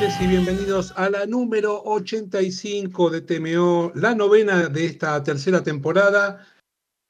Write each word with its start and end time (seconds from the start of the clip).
y 0.00 0.26
bienvenidos 0.26 0.94
a 0.96 1.10
la 1.10 1.26
número 1.26 1.82
85 1.84 3.10
de 3.10 3.20
TMO, 3.20 3.92
la 3.94 4.14
novena 4.14 4.68
de 4.68 4.86
esta 4.86 5.22
tercera 5.22 5.62
temporada 5.62 6.46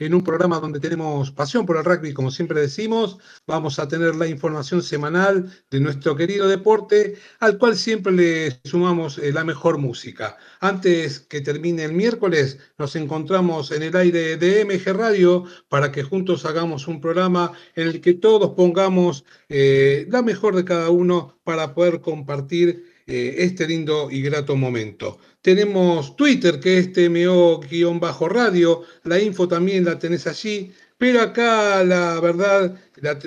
en 0.00 0.14
un 0.14 0.24
programa 0.24 0.58
donde 0.58 0.80
tenemos 0.80 1.30
pasión 1.30 1.66
por 1.66 1.76
el 1.76 1.84
rugby, 1.84 2.12
como 2.12 2.30
siempre 2.30 2.60
decimos. 2.60 3.18
Vamos 3.46 3.78
a 3.78 3.86
tener 3.86 4.16
la 4.16 4.26
información 4.26 4.82
semanal 4.82 5.52
de 5.70 5.78
nuestro 5.78 6.16
querido 6.16 6.48
deporte, 6.48 7.16
al 7.38 7.58
cual 7.58 7.76
siempre 7.76 8.12
le 8.12 8.60
sumamos 8.64 9.18
eh, 9.18 9.30
la 9.30 9.44
mejor 9.44 9.78
música. 9.78 10.38
Antes 10.60 11.20
que 11.20 11.42
termine 11.42 11.84
el 11.84 11.92
miércoles, 11.92 12.58
nos 12.78 12.96
encontramos 12.96 13.70
en 13.70 13.82
el 13.82 13.94
aire 13.94 14.36
de 14.38 14.64
MG 14.64 14.96
Radio 14.96 15.44
para 15.68 15.92
que 15.92 16.02
juntos 16.02 16.46
hagamos 16.46 16.88
un 16.88 17.00
programa 17.00 17.52
en 17.76 17.88
el 17.88 18.00
que 18.00 18.14
todos 18.14 18.54
pongamos 18.54 19.24
eh, 19.50 20.06
la 20.08 20.22
mejor 20.22 20.56
de 20.56 20.64
cada 20.64 20.88
uno 20.90 21.38
para 21.44 21.74
poder 21.74 22.00
compartir 22.00 22.89
eh, 23.10 23.42
este 23.44 23.66
lindo 23.66 24.08
y 24.08 24.22
grato 24.22 24.54
momento. 24.54 25.18
Tenemos 25.42 26.14
Twitter, 26.14 26.60
que 26.60 26.78
es 26.78 26.92
TMO-radio, 26.92 28.82
la 29.02 29.18
info 29.18 29.48
también 29.48 29.84
la 29.84 29.98
tenés 29.98 30.28
allí, 30.28 30.72
pero 30.96 31.20
acá 31.20 31.82
la 31.82 32.20
verdad, 32.20 32.78
la, 32.96 33.18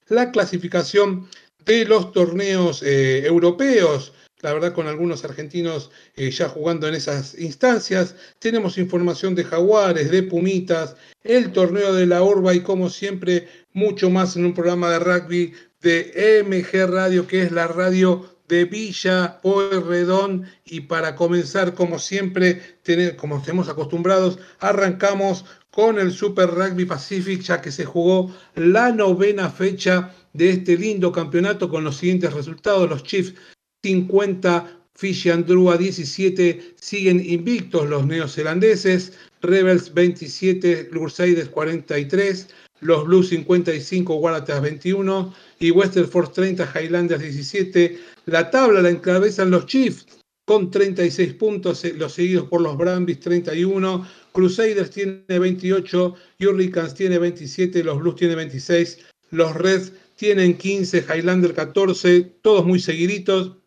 la 0.08 0.30
clasificación 0.30 1.28
de 1.64 1.84
los 1.84 2.12
torneos 2.12 2.82
eh, 2.82 3.26
europeos, 3.26 4.12
la 4.40 4.52
verdad 4.52 4.72
con 4.72 4.86
algunos 4.86 5.24
argentinos 5.24 5.90
eh, 6.16 6.30
ya 6.30 6.48
jugando 6.48 6.86
en 6.86 6.94
esas 6.94 7.38
instancias. 7.38 8.14
Tenemos 8.38 8.78
información 8.78 9.34
de 9.34 9.44
Jaguares, 9.44 10.10
de 10.10 10.22
Pumitas, 10.22 10.96
el 11.24 11.52
torneo 11.52 11.92
de 11.94 12.06
la 12.06 12.22
Orba 12.22 12.54
y 12.54 12.60
como 12.60 12.90
siempre 12.90 13.48
mucho 13.72 14.10
más 14.10 14.36
en 14.36 14.44
un 14.44 14.54
programa 14.54 14.90
de 14.90 14.98
rugby 14.98 15.52
de 15.80 16.44
MG 16.44 16.90
Radio, 16.90 17.26
que 17.26 17.42
es 17.42 17.52
la 17.52 17.68
radio 17.68 18.38
de 18.48 18.64
Villa 18.64 19.40
Pueyrredón. 19.42 20.46
Y 20.64 20.80
para 20.82 21.14
comenzar, 21.14 21.74
como 21.74 21.98
siempre, 21.98 22.78
como 23.16 23.38
estemos 23.38 23.68
acostumbrados, 23.68 24.38
arrancamos 24.60 25.44
con 25.70 25.98
el 25.98 26.12
Super 26.12 26.50
Rugby 26.50 26.84
Pacific, 26.86 27.40
ya 27.42 27.60
que 27.60 27.70
se 27.70 27.84
jugó 27.84 28.34
la 28.54 28.90
novena 28.90 29.50
fecha 29.50 30.12
de 30.32 30.50
este 30.50 30.76
lindo 30.76 31.12
campeonato 31.12 31.68
con 31.68 31.84
los 31.84 31.96
siguientes 31.96 32.32
resultados. 32.32 32.88
Los 32.88 33.04
Chiefs 33.04 33.34
50, 33.84 34.82
Fishy 34.94 35.30
Andrua 35.30 35.76
17, 35.76 36.74
siguen 36.80 37.24
invictos 37.24 37.88
los 37.88 38.04
neozelandeses, 38.04 39.12
Rebels 39.40 39.94
27, 39.94 40.88
Crusaders 40.88 41.48
43, 41.48 42.48
los 42.80 43.04
Blues 43.04 43.28
55, 43.28 44.16
Waratahs 44.16 44.62
21 44.62 45.32
y 45.60 45.70
Western 45.70 46.08
Force 46.08 46.32
30, 46.34 46.72
Highlanders 46.74 47.22
17. 47.22 47.98
La 48.26 48.50
tabla 48.50 48.82
la 48.82 48.90
encabezan 48.90 49.52
los 49.52 49.66
Chiefs 49.66 50.06
con 50.44 50.72
36 50.72 51.34
puntos, 51.34 51.84
eh, 51.84 51.94
los 51.96 52.14
seguidos 52.14 52.48
por 52.48 52.60
los 52.60 52.76
Brambis 52.76 53.20
31, 53.20 54.08
Crusaders 54.32 54.90
tiene 54.90 55.22
28, 55.28 56.14
Hurricanes 56.40 56.94
tiene 56.94 57.18
27, 57.18 57.84
los 57.84 58.00
Blues 58.00 58.16
tiene 58.16 58.34
26, 58.34 58.98
los 59.30 59.54
Reds 59.54 59.92
tienen 60.16 60.58
15, 60.58 61.04
Highlander 61.14 61.54
14, 61.54 62.22
todos 62.42 62.66
muy 62.66 62.80
seguiditos 62.80 63.58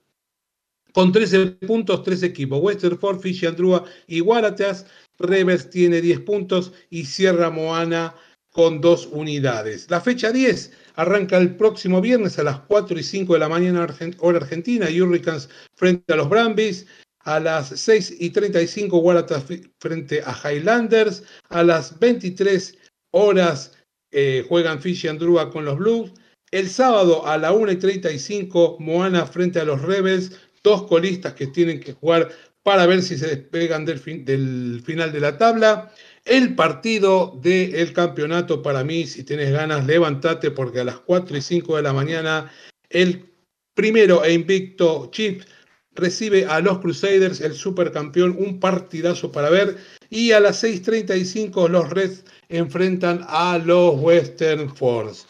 con 0.93 1.11
13 1.11 1.51
puntos, 1.67 2.03
tres 2.03 2.23
equipos. 2.23 2.59
Westerford, 2.61 3.19
Fishy 3.19 3.45
Andrua 3.45 3.85
y 4.07 4.21
Waratahs. 4.21 4.85
Rebels 5.19 5.69
tiene 5.69 6.01
10 6.01 6.21
puntos 6.21 6.73
y 6.89 7.05
Sierra 7.05 7.49
Moana 7.49 8.15
con 8.51 8.81
dos 8.81 9.07
unidades. 9.11 9.87
La 9.89 10.01
fecha 10.01 10.31
10 10.31 10.71
arranca 10.95 11.37
el 11.37 11.55
próximo 11.55 12.01
viernes 12.01 12.37
a 12.37 12.43
las 12.43 12.59
4 12.61 12.99
y 12.99 13.03
5 13.03 13.33
de 13.33 13.39
la 13.39 13.49
mañana 13.49 13.87
hora 14.19 14.37
argentina. 14.37 14.87
Hurricanes 14.87 15.49
frente 15.75 16.13
a 16.13 16.17
los 16.17 16.29
Brambis. 16.29 16.87
A 17.23 17.39
las 17.39 17.67
6 17.67 18.15
y 18.19 18.31
35 18.31 18.97
Waratahs 18.97 19.45
frente 19.79 20.23
a 20.25 20.33
Highlanders. 20.33 21.23
A 21.49 21.63
las 21.63 21.99
23 21.99 22.75
horas 23.11 23.77
eh, 24.11 24.43
juegan 24.49 24.81
Fishy 24.81 25.07
Andrua 25.07 25.51
con 25.51 25.63
los 25.63 25.77
Blues. 25.77 26.11
El 26.49 26.67
sábado 26.67 27.25
a 27.27 27.37
la 27.37 27.53
1 27.53 27.71
y 27.71 27.75
35 27.77 28.77
Moana 28.79 29.25
frente 29.25 29.59
a 29.59 29.65
los 29.65 29.81
Rebels 29.81 30.31
dos 30.63 30.83
colistas 30.83 31.33
que 31.33 31.47
tienen 31.47 31.79
que 31.79 31.93
jugar 31.93 32.29
para 32.63 32.85
ver 32.85 33.01
si 33.01 33.17
se 33.17 33.27
despegan 33.27 33.85
del, 33.85 33.99
final 33.99 35.11
de 35.11 35.19
la 35.19 35.37
tabla. 35.37 35.91
El 36.25 36.55
partido 36.55 37.39
del 37.41 37.93
campeonato 37.93 38.61
para 38.61 38.83
mí, 38.83 39.07
si 39.07 39.23
tienes 39.23 39.51
ganas, 39.51 39.85
levántate 39.85 40.51
porque 40.51 40.81
a 40.81 40.83
las 40.83 40.99
4 40.99 41.37
y 41.37 41.41
5 41.41 41.77
de 41.77 41.81
la 41.81 41.93
mañana 41.93 42.51
el 42.89 43.25
primero 43.73 44.23
e 44.23 44.33
invicto 44.33 45.09
Chiefs 45.11 45.47
recibe 45.93 46.45
a 46.45 46.59
los 46.59 46.79
Crusaders, 46.79 47.41
el 47.41 47.53
supercampeón, 47.53 48.35
un 48.37 48.59
partidazo 48.59 49.31
para 49.31 49.49
ver. 49.49 49.77
Y 50.09 50.31
a 50.31 50.39
las 50.39 50.63
6.35 50.63 51.69
los 51.69 51.89
Reds 51.89 52.23
enfrentan 52.49 53.25
a 53.27 53.57
los 53.57 53.99
Western 53.99 54.73
Force. 54.75 55.25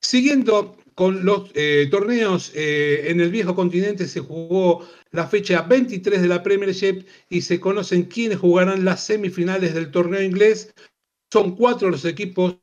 Siguiendo 0.00 0.76
con 0.96 1.26
los 1.26 1.50
eh, 1.54 1.88
torneos 1.90 2.52
eh, 2.54 3.10
en 3.10 3.20
el 3.20 3.30
viejo 3.30 3.54
continente 3.54 4.08
se 4.08 4.20
jugó 4.20 4.88
la 5.10 5.28
fecha 5.28 5.60
23 5.60 6.22
de 6.22 6.28
la 6.28 6.42
Premiership 6.42 7.04
y 7.28 7.42
se 7.42 7.60
conocen 7.60 8.04
quiénes 8.04 8.38
jugarán 8.38 8.84
las 8.84 9.04
semifinales 9.04 9.74
del 9.74 9.90
torneo 9.90 10.22
inglés. 10.22 10.72
Son 11.30 11.54
cuatro 11.54 11.90
los 11.90 12.06
equipos 12.06 12.56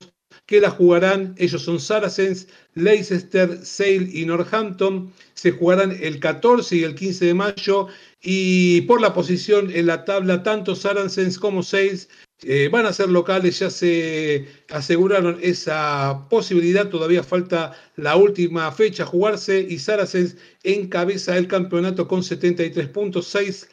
que 0.47 0.59
la 0.59 0.71
jugarán. 0.71 1.35
Ellos 1.38 1.62
son 1.62 1.80
Saracens, 1.80 2.47
Leicester, 2.74 3.63
Sale 3.63 4.09
y 4.12 4.25
Northampton. 4.25 5.13
Se 5.35 5.51
jugarán 5.51 5.95
el 6.01 6.19
14 6.19 6.77
y 6.77 6.83
el 6.83 6.95
15 6.95 7.25
de 7.25 7.33
mayo. 7.35 7.88
Y 8.19 8.81
por 8.81 9.00
la 9.00 9.13
posición 9.13 9.69
en 9.71 9.85
la 9.85 10.06
tabla, 10.06 10.41
tanto 10.41 10.75
Saracens 10.75 11.38
como 11.38 11.62
Sales 11.62 12.09
eh, 12.45 12.69
van 12.72 12.86
a 12.86 12.94
ser 12.94 13.10
locales, 13.10 13.60
ya 13.60 13.69
se 13.69 14.45
aseguraron 14.69 15.40
esa 15.42 16.28
posibilidad, 16.30 16.90
todavía 16.90 17.24
falta 17.24 17.74
la 17.95 18.16
última 18.16 18.72
fecha 18.72 19.04
a 19.04 19.06
jugarse 19.06 19.66
y 19.69 19.80
Saracens 19.80 20.38
encabeza 20.63 21.38
el 21.38 21.48
campeonato 21.48 22.07
con 22.07 22.24
73 22.24 22.90
puntos, 22.90 23.28
6, 23.28 23.69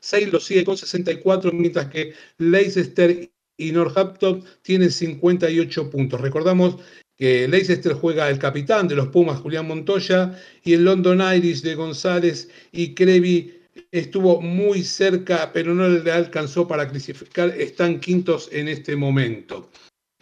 6 0.00 0.32
lo 0.32 0.40
sigue 0.40 0.64
con 0.64 0.76
64, 0.76 1.52
mientras 1.52 1.86
que 1.90 2.14
Leicester 2.38 3.30
y 3.56 3.72
Northampton 3.72 4.44
tienen 4.62 4.90
58 4.90 5.90
puntos. 5.90 6.20
Recordamos 6.20 6.76
que 7.16 7.46
Leicester 7.46 7.92
juega 7.92 8.28
el 8.28 8.38
capitán 8.38 8.88
de 8.88 8.96
los 8.96 9.08
Pumas, 9.08 9.40
Julián 9.40 9.68
Montoya, 9.68 10.38
y 10.64 10.72
el 10.72 10.84
London 10.84 11.20
Irish 11.36 11.62
de 11.62 11.74
González 11.74 12.48
y 12.72 12.94
Crevi 12.94 13.63
estuvo 13.90 14.40
muy 14.40 14.82
cerca, 14.82 15.50
pero 15.52 15.74
no 15.74 15.88
le 15.88 16.10
alcanzó 16.10 16.66
para 16.66 16.88
clasificar, 16.88 17.50
están 17.50 18.00
quintos 18.00 18.48
en 18.52 18.68
este 18.68 18.96
momento. 18.96 19.70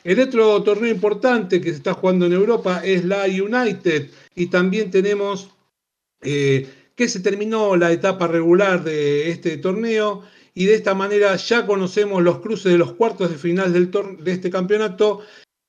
El 0.05 0.21
otro 0.21 0.63
torneo 0.63 0.91
importante 0.91 1.61
que 1.61 1.71
se 1.71 1.77
está 1.77 1.95
jugando 1.95 2.27
en 2.27 2.33
Europa 2.33 2.83
es 2.85 3.05
la 3.05 3.25
United 3.25 4.11
y 4.35 4.47
también 4.47 4.91
tenemos 4.91 5.51
eh, 6.23 6.69
que 6.97 7.09
se 7.09 7.21
terminó 7.21 7.77
la 7.77 7.93
etapa 7.93 8.27
regular 8.27 8.83
de 8.83 9.31
este 9.31 9.57
torneo 9.59 10.23
y 10.55 10.67
de 10.67 10.75
esta 10.75 10.95
manera 10.95 11.37
ya 11.37 11.67
conocemos 11.67 12.23
los 12.23 12.41
cruces 12.41 12.73
de 12.73 12.79
los 12.79 12.93
cuartos 12.95 13.31
de 13.31 13.39
final 13.39 13.73
del 13.73 13.91
de 13.91 14.33
este 14.33 14.51
campeonato 14.51 15.21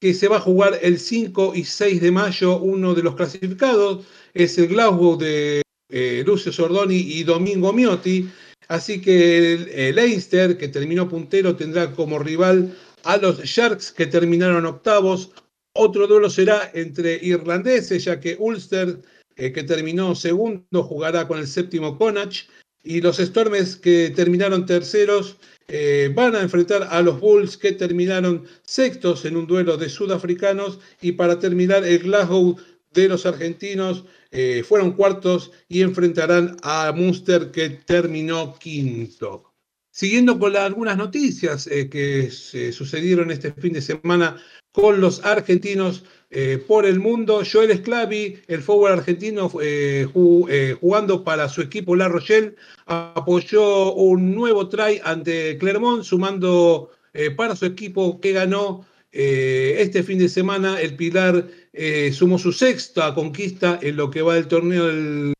que 0.01 0.13
se 0.13 0.27
va 0.27 0.37
a 0.37 0.41
jugar 0.41 0.79
el 0.81 0.99
5 0.99 1.53
y 1.55 1.63
6 1.63 2.01
de 2.01 2.11
mayo. 2.11 2.59
Uno 2.59 2.93
de 2.93 3.03
los 3.03 3.15
clasificados 3.15 4.05
es 4.33 4.57
el 4.57 4.67
Glasgow 4.67 5.17
de 5.17 5.62
eh, 5.93 6.23
Lucio 6.25 6.51
Sordoni 6.51 6.97
y 6.97 7.23
Domingo 7.23 7.71
Miotti. 7.71 8.27
Así 8.67 8.99
que 8.99 9.53
el, 9.53 9.95
Leinster, 9.95 10.57
que 10.57 10.67
terminó 10.67 11.07
puntero, 11.07 11.55
tendrá 11.55 11.91
como 11.91 12.17
rival 12.17 12.75
a 13.03 13.17
los 13.17 13.39
Sharks, 13.43 13.91
que 13.91 14.07
terminaron 14.07 14.65
octavos. 14.65 15.29
Otro 15.75 16.07
duelo 16.07 16.31
será 16.31 16.71
entre 16.73 17.19
irlandeses, 17.21 18.05
ya 18.05 18.19
que 18.19 18.35
Ulster, 18.39 19.01
eh, 19.35 19.51
que 19.51 19.63
terminó 19.63 20.15
segundo, 20.15 20.83
jugará 20.83 21.27
con 21.27 21.37
el 21.37 21.45
séptimo 21.45 21.95
Connacht. 21.97 22.49
Y 22.83 22.99
los 22.99 23.17
Stormes, 23.17 23.75
que 23.75 24.11
terminaron 24.15 24.65
terceros, 24.65 25.37
eh, 25.67 26.11
van 26.13 26.35
a 26.35 26.41
enfrentar 26.41 26.87
a 26.89 27.01
los 27.01 27.19
Bulls 27.19 27.55
que 27.55 27.71
terminaron 27.71 28.45
sextos 28.63 29.25
en 29.25 29.37
un 29.37 29.47
duelo 29.47 29.77
de 29.77 29.89
sudafricanos 29.89 30.79
y 31.01 31.13
para 31.13 31.39
terminar 31.39 31.85
el 31.85 31.99
Glasgow 31.99 32.57
de 32.93 33.07
los 33.07 33.25
argentinos 33.25 34.05
eh, 34.31 34.63
fueron 34.67 34.93
cuartos 34.93 35.51
y 35.67 35.81
enfrentarán 35.81 36.57
a 36.63 36.91
Munster 36.95 37.51
que 37.51 37.69
terminó 37.69 38.57
quinto. 38.57 39.53
Siguiendo 39.91 40.39
con 40.39 40.55
algunas 40.55 40.97
noticias 40.97 41.67
eh, 41.67 41.87
que 41.87 42.31
sucedieron 42.31 43.29
este 43.29 43.51
fin 43.51 43.73
de 43.73 43.81
semana 43.81 44.41
con 44.71 44.99
los 44.99 45.23
argentinos 45.23 46.03
eh, 46.31 46.63
por 46.67 46.87
el 46.87 46.99
mundo, 46.99 47.43
Joel 47.49 47.77
Sclavi, 47.77 48.39
el 48.47 48.63
forward 48.63 48.93
argentino 48.93 49.49
jugando 49.49 51.23
para 51.23 51.47
su 51.47 51.61
equipo 51.61 51.95
La 51.95 52.07
Rochelle, 52.07 52.55
apoyó 52.87 53.93
un 53.93 54.33
nuevo 54.33 54.67
try 54.67 54.99
ante 55.03 55.59
Clermont, 55.59 56.03
sumando 56.03 56.89
para 57.37 57.55
su 57.55 57.67
equipo 57.67 58.19
que 58.19 58.31
ganó 58.31 58.83
este 59.13 60.01
fin 60.01 60.17
de 60.17 60.27
semana 60.27 60.81
el 60.81 60.95
Pilar 60.95 61.47
eh, 61.75 62.11
sumó 62.13 62.37
su 62.37 62.51
sexta 62.51 63.15
conquista 63.15 63.79
en 63.81 63.97
lo 63.97 64.11
que 64.11 64.21
va 64.21 64.35
del 64.35 64.47
torneo, 64.47 64.89
en 64.89 65.33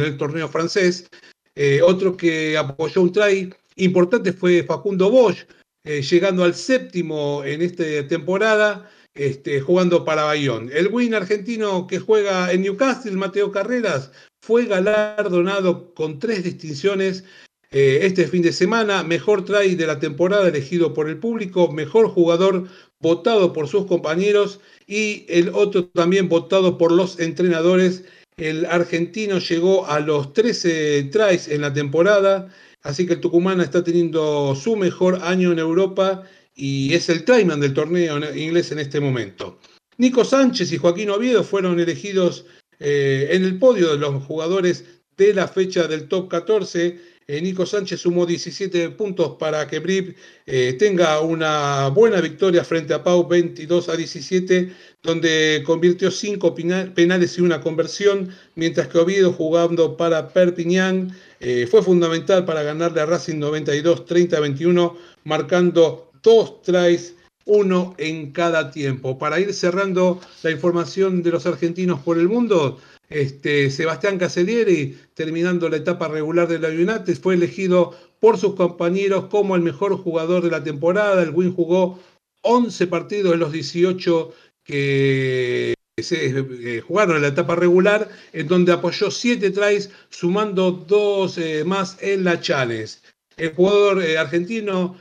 el 0.00 0.16
torneo 0.18 0.48
francés. 0.48 1.08
Eh, 1.54 1.80
otro 1.82 2.16
que 2.16 2.56
apoyó 2.56 3.00
un 3.02 3.12
try 3.12 3.52
importante 3.76 4.32
fue 4.32 4.62
Facundo 4.62 5.10
Bosch, 5.10 5.46
eh, 5.84 6.02
llegando 6.02 6.44
al 6.44 6.54
séptimo 6.54 7.42
en 7.44 7.62
esta 7.62 7.84
temporada, 8.08 8.90
este, 9.14 9.60
jugando 9.60 10.04
para 10.04 10.24
Bayón. 10.24 10.70
El 10.72 10.88
win 10.88 11.14
argentino 11.14 11.86
que 11.86 11.98
juega 11.98 12.52
en 12.52 12.62
Newcastle, 12.62 13.12
Mateo 13.12 13.50
Carreras, 13.50 14.12
fue 14.42 14.66
galardonado 14.66 15.94
con 15.94 16.18
tres 16.18 16.44
distinciones 16.44 17.24
este 17.72 18.26
fin 18.26 18.42
de 18.42 18.52
semana, 18.52 19.04
mejor 19.04 19.44
try 19.44 19.76
de 19.76 19.86
la 19.86 20.00
temporada 20.00 20.48
elegido 20.48 20.92
por 20.92 21.08
el 21.08 21.18
público, 21.18 21.70
mejor 21.70 22.08
jugador 22.08 22.68
votado 22.98 23.52
por 23.52 23.68
sus 23.68 23.86
compañeros 23.86 24.60
y 24.86 25.24
el 25.28 25.50
otro 25.50 25.86
también 25.86 26.28
votado 26.28 26.78
por 26.78 26.90
los 26.90 27.20
entrenadores. 27.20 28.04
El 28.36 28.66
argentino 28.66 29.38
llegó 29.38 29.86
a 29.86 30.00
los 30.00 30.32
13 30.32 31.10
tries 31.12 31.48
en 31.48 31.60
la 31.60 31.72
temporada, 31.72 32.48
así 32.82 33.06
que 33.06 33.14
el 33.14 33.20
Tucumán 33.20 33.60
está 33.60 33.84
teniendo 33.84 34.54
su 34.56 34.76
mejor 34.76 35.20
año 35.22 35.52
en 35.52 35.58
Europa 35.58 36.24
y 36.56 36.92
es 36.94 37.08
el 37.08 37.24
tryman 37.24 37.60
del 37.60 37.74
torneo 37.74 38.18
inglés 38.34 38.72
en 38.72 38.80
este 38.80 38.98
momento. 39.00 39.58
Nico 39.98 40.24
Sánchez 40.24 40.72
y 40.72 40.78
Joaquín 40.78 41.10
Oviedo 41.10 41.44
fueron 41.44 41.78
elegidos 41.78 42.46
eh, 42.78 43.28
en 43.30 43.44
el 43.44 43.58
podio 43.58 43.92
de 43.92 43.98
los 43.98 44.24
jugadores 44.24 44.86
de 45.16 45.34
la 45.34 45.46
fecha 45.46 45.86
del 45.86 46.08
top 46.08 46.28
14 46.28 47.09
eh, 47.30 47.40
Nico 47.40 47.64
Sánchez 47.64 48.00
sumó 48.00 48.26
17 48.26 48.90
puntos 48.90 49.36
para 49.38 49.68
que 49.68 49.78
Brip 49.78 50.16
eh, 50.46 50.74
tenga 50.76 51.20
una 51.20 51.86
buena 51.86 52.20
victoria 52.20 52.64
frente 52.64 52.92
a 52.92 53.04
Pau 53.04 53.28
22 53.28 53.88
a 53.88 53.96
17, 53.96 54.72
donde 55.00 55.62
convirtió 55.64 56.10
5 56.10 56.56
penales 56.92 57.38
y 57.38 57.42
una 57.42 57.60
conversión, 57.60 58.34
mientras 58.56 58.88
que 58.88 58.98
Oviedo 58.98 59.32
jugando 59.32 59.96
para 59.96 60.26
Perpignan 60.26 61.14
eh, 61.38 61.68
fue 61.70 61.84
fundamental 61.84 62.44
para 62.44 62.64
ganarle 62.64 63.00
a 63.00 63.06
Racing 63.06 63.38
92 63.38 64.06
30 64.06 64.36
a 64.36 64.40
21, 64.40 64.96
marcando 65.22 66.10
dos 66.24 66.62
tries 66.62 67.14
uno 67.44 67.94
en 67.98 68.32
cada 68.32 68.70
tiempo. 68.70 69.18
Para 69.18 69.38
ir 69.38 69.54
cerrando 69.54 70.20
la 70.42 70.50
información 70.50 71.22
de 71.22 71.30
los 71.30 71.46
argentinos 71.46 72.00
por 72.00 72.18
el 72.18 72.28
mundo, 72.28 72.78
este, 73.10 73.70
Sebastián 73.70 74.18
Caselieri, 74.18 74.96
terminando 75.14 75.68
la 75.68 75.76
etapa 75.76 76.08
regular 76.08 76.46
de 76.46 76.60
la 76.60 76.68
United, 76.68 77.20
fue 77.20 77.34
elegido 77.34 77.94
por 78.20 78.38
sus 78.38 78.54
compañeros 78.54 79.24
como 79.26 79.56
el 79.56 79.62
mejor 79.62 79.96
jugador 79.96 80.44
de 80.44 80.50
la 80.50 80.62
temporada. 80.62 81.22
El 81.22 81.30
Win 81.30 81.52
jugó 81.52 81.98
11 82.42 82.86
partidos 82.86 83.32
de 83.32 83.38
los 83.38 83.52
18 83.52 84.32
que 84.64 85.74
se 85.98 86.26
eh, 86.26 86.80
jugaron 86.80 87.16
en 87.16 87.22
la 87.22 87.28
etapa 87.28 87.56
regular, 87.56 88.08
en 88.32 88.46
donde 88.46 88.72
apoyó 88.72 89.10
7 89.10 89.50
tries, 89.50 89.90
sumando 90.08 90.70
2 90.70 91.38
eh, 91.38 91.64
más 91.64 91.98
en 92.00 92.24
la 92.24 92.40
Challenge. 92.40 92.94
El 93.36 93.54
jugador 93.54 94.02
eh, 94.02 94.18
argentino 94.18 94.96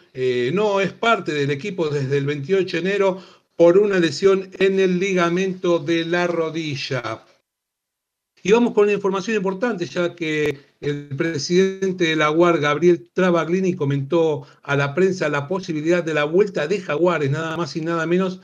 no 0.53 0.81
es 0.81 0.91
parte 0.91 1.31
del 1.33 1.51
equipo 1.51 1.89
desde 1.89 2.17
el 2.17 2.25
28 2.25 2.77
de 2.77 2.89
enero 2.89 3.23
por 3.55 3.77
una 3.77 3.99
lesión 3.99 4.49
en 4.59 4.79
el 4.79 4.99
ligamento 4.99 5.79
de 5.79 6.05
la 6.05 6.27
rodilla. 6.27 7.25
Y 8.43 8.51
vamos 8.51 8.73
con 8.73 8.85
una 8.85 8.93
información 8.93 9.37
importante, 9.37 9.85
ya 9.85 10.15
que 10.15 10.59
el 10.79 11.09
presidente 11.09 12.05
de 12.05 12.15
la 12.15 12.31
UAR, 12.31 12.59
Gabriel 12.59 13.09
Travaglini, 13.13 13.75
comentó 13.75 14.47
a 14.63 14.75
la 14.75 14.93
prensa 14.93 15.29
la 15.29 15.47
posibilidad 15.47 16.03
de 16.03 16.13
la 16.13 16.23
vuelta 16.23 16.67
de 16.67 16.79
Jaguares, 16.79 17.29
nada 17.31 17.57
más 17.57 17.75
y 17.75 17.81
nada 17.81 18.05
menos. 18.05 18.41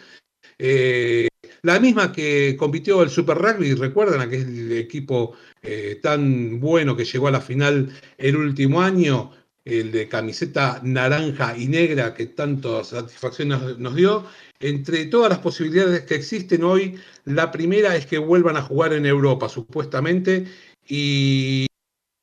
Eh, 0.57 1.27
la 1.61 1.79
misma 1.79 2.11
que 2.11 2.55
compitió 2.57 3.01
el 3.01 3.09
Super 3.09 3.37
Rugby, 3.37 3.73
recuerdan 3.73 4.21
aquel 4.21 4.71
equipo 4.73 5.33
eh, 5.63 5.99
tan 6.01 6.59
bueno 6.59 6.95
que 6.95 7.05
llegó 7.05 7.27
a 7.27 7.31
la 7.31 7.41
final 7.41 7.89
el 8.17 8.35
último 8.37 8.81
año, 8.81 9.31
el 9.65 9.91
de 9.91 10.07
camiseta 10.07 10.79
naranja 10.83 11.57
y 11.57 11.67
negra 11.67 12.13
que 12.13 12.27
tanto 12.27 12.83
satisfacción 12.83 13.49
nos 13.79 13.95
dio, 13.95 14.25
entre 14.59 15.05
todas 15.07 15.29
las 15.29 15.39
posibilidades 15.39 16.03
que 16.03 16.15
existen 16.15 16.63
hoy, 16.63 16.99
la 17.25 17.51
primera 17.51 17.95
es 17.95 18.05
que 18.05 18.19
vuelvan 18.19 18.57
a 18.57 18.61
jugar 18.61 18.93
en 18.93 19.05
Europa, 19.05 19.49
supuestamente, 19.49 20.45
y 20.87 21.65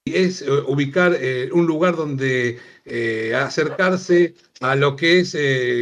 es 0.04 0.42
eh, 0.42 0.50
ubicar 0.66 1.16
eh, 1.20 1.48
un 1.52 1.66
lugar 1.66 1.96
donde 1.96 2.58
eh, 2.84 3.34
acercarse 3.34 4.34
a 4.60 4.76
lo 4.76 4.96
que 4.96 5.20
es 5.20 5.36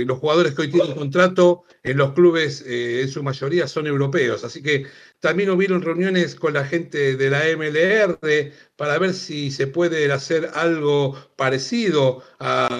los 0.07 0.19
jugadores 0.19 0.55
que 0.55 0.63
hoy 0.63 0.71
tienen 0.71 0.95
contrato 0.95 1.65
en 1.83 1.99
los 1.99 2.13
clubes, 2.13 2.65
en 2.67 3.09
su 3.09 3.23
mayoría 3.23 3.67
son 3.69 3.87
europeos. 3.87 4.45
Así 4.45 4.63
que 4.63 4.87
también 5.21 5.51
hubieron 5.51 5.83
reuniones 5.83 6.35
con 6.35 6.55
la 6.55 6.65
gente 6.65 7.17
de 7.17 7.31
la 7.31 7.43
MLR 7.57 8.19
para 8.77 8.99
ver 8.99 9.13
si 9.13 9.51
se 9.51 9.67
puede 9.67 10.11
hacer 10.11 10.51
algo 10.55 11.15
parecido 11.37 12.23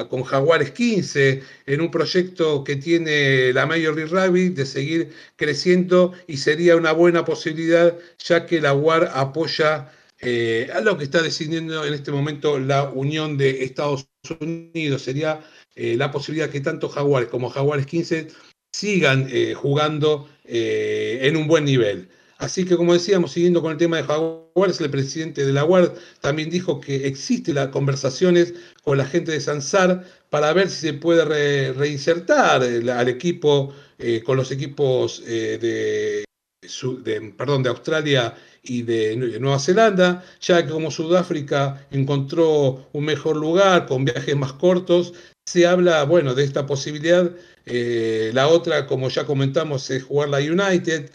con 0.09 0.25
Jaguares 0.25 0.71
15 0.71 1.43
en 1.67 1.81
un 1.83 1.91
proyecto 1.91 2.65
que 2.65 2.77
tiene 2.77 3.53
la 3.53 3.67
Major 3.67 3.95
League 3.95 4.11
Rugby 4.11 4.49
de 4.49 4.65
seguir 4.65 5.11
creciendo 5.37 6.13
y 6.27 6.39
sería 6.39 6.77
una 6.77 6.93
buena 6.93 7.25
posibilidad 7.27 7.97
ya 8.19 8.47
que 8.47 8.61
la 8.61 8.73
UAR 8.73 9.11
apoya 9.15 9.93
eh, 10.23 10.69
a 10.75 10.81
lo 10.81 10.99
que 10.99 11.05
está 11.05 11.23
decidiendo 11.23 11.85
en 11.85 11.95
este 11.95 12.11
momento 12.11 12.59
la 12.59 12.85
Unión 12.91 13.39
de 13.39 13.65
Estados 13.65 14.07
Unidos. 14.41 15.03
Sería 15.03 15.41
eh, 15.75 15.97
la 15.97 16.11
posibilidad 16.11 16.51
que 16.51 16.61
tanto 16.61 16.89
Jaguares 16.89 17.29
como 17.29 17.49
Jaguares 17.51 17.87
15 17.87 18.29
sigan 18.73 19.29
eh, 19.31 19.55
jugando 19.55 20.29
en 20.53 21.37
un 21.37 21.47
buen 21.47 21.65
nivel. 21.65 22.09
Así 22.41 22.65
que, 22.65 22.77
como 22.77 22.95
decíamos, 22.95 23.33
siguiendo 23.33 23.61
con 23.61 23.73
el 23.73 23.77
tema 23.77 23.99
de 23.99 24.05
Jaguares, 24.05 24.81
el 24.81 24.91
presidente 24.91 25.45
de 25.45 25.53
la 25.53 25.67
UAR 25.67 25.95
también 26.23 26.49
dijo 26.49 26.81
que 26.81 27.07
existen 27.07 27.57
las 27.57 27.69
conversaciones 27.69 28.55
con 28.83 28.97
la 28.97 29.05
gente 29.05 29.33
de 29.33 29.41
Sansar 29.41 30.07
para 30.31 30.55
ver 30.55 30.71
si 30.71 30.89
se 30.89 30.95
puede 30.95 31.73
reinsertar 31.75 32.63
al 32.63 33.09
equipo 33.09 33.75
eh, 33.99 34.23
con 34.25 34.39
los 34.39 34.51
equipos 34.51 35.23
eh, 35.27 35.59
de, 35.61 37.35
perdón, 37.37 37.63
de 37.63 37.69
Australia 37.69 38.35
y 38.63 38.83
de 38.83 39.17
Nueva 39.17 39.59
Zelanda, 39.59 40.25
ya 40.41 40.65
que 40.65 40.73
como 40.73 40.91
Sudáfrica 40.91 41.87
encontró 41.91 42.89
un 42.95 43.05
mejor 43.05 43.37
lugar 43.37 43.87
con 43.87 44.07
viajes 44.07 44.35
más 44.35 44.55
cortos, 44.55 45.13
se 45.47 45.67
habla, 45.67 46.05
bueno, 46.05 46.35
de 46.35 46.45
esta 46.45 46.65
posibilidad. 46.65 47.31
Eh, 47.67 48.31
la 48.33 48.49
otra, 48.49 48.87
como 48.87 49.11
ya 49.11 49.27
comentamos, 49.27 49.91
es 49.91 50.05
jugar 50.05 50.31
la 50.31 50.39
United. 50.39 51.11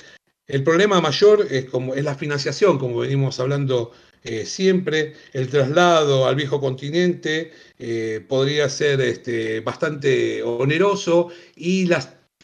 El 0.47 0.63
problema 0.63 1.01
mayor 1.01 1.47
es, 1.49 1.65
como, 1.65 1.95
es 1.95 2.03
la 2.03 2.15
financiación, 2.15 2.77
como 2.77 2.99
venimos 2.99 3.39
hablando 3.39 3.91
eh, 4.23 4.45
siempre. 4.45 5.13
El 5.33 5.49
traslado 5.49 6.27
al 6.27 6.35
viejo 6.35 6.59
continente 6.59 7.51
eh, 7.79 8.23
podría 8.27 8.69
ser 8.69 9.01
este, 9.01 9.61
bastante 9.61 10.43
oneroso 10.43 11.29
y 11.55 11.89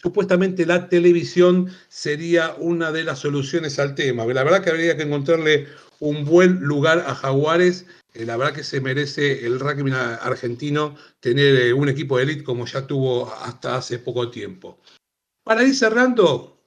supuestamente 0.02 0.66
la 0.66 0.90
televisión 0.90 1.72
sería 1.90 2.56
una 2.58 2.92
de 2.92 3.04
las 3.04 3.20
soluciones 3.20 3.78
al 3.78 3.94
tema. 3.94 4.26
La 4.26 4.44
verdad 4.44 4.64
que 4.64 4.72
habría 4.72 4.98
que 4.98 5.04
encontrarle 5.04 5.68
un 6.00 6.26
buen 6.26 6.60
lugar 6.62 7.04
a 7.08 7.14
Jaguares. 7.14 7.86
Eh, 8.14 8.26
la 8.26 8.36
verdad 8.36 8.54
que 8.54 8.64
se 8.64 8.82
merece 8.82 9.46
el 9.46 9.60
rugby 9.60 9.92
argentino 9.92 10.96
tener 11.20 11.74
un 11.76 11.90
equipo 11.90 12.18
de 12.18 12.24
élite 12.24 12.44
como 12.44 12.66
ya 12.66 12.88
tuvo 12.88 13.32
hasta 13.32 13.78
hace 13.78 14.00
poco 14.00 14.32
tiempo. 14.32 14.80
Para 15.44 15.64
ir 15.64 15.76
cerrando, 15.76 16.61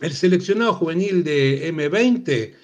el 0.00 0.12
seleccionado 0.12 0.74
juvenil 0.74 1.24
de 1.24 1.72
M20, 1.72 2.28
eh, 2.28 2.54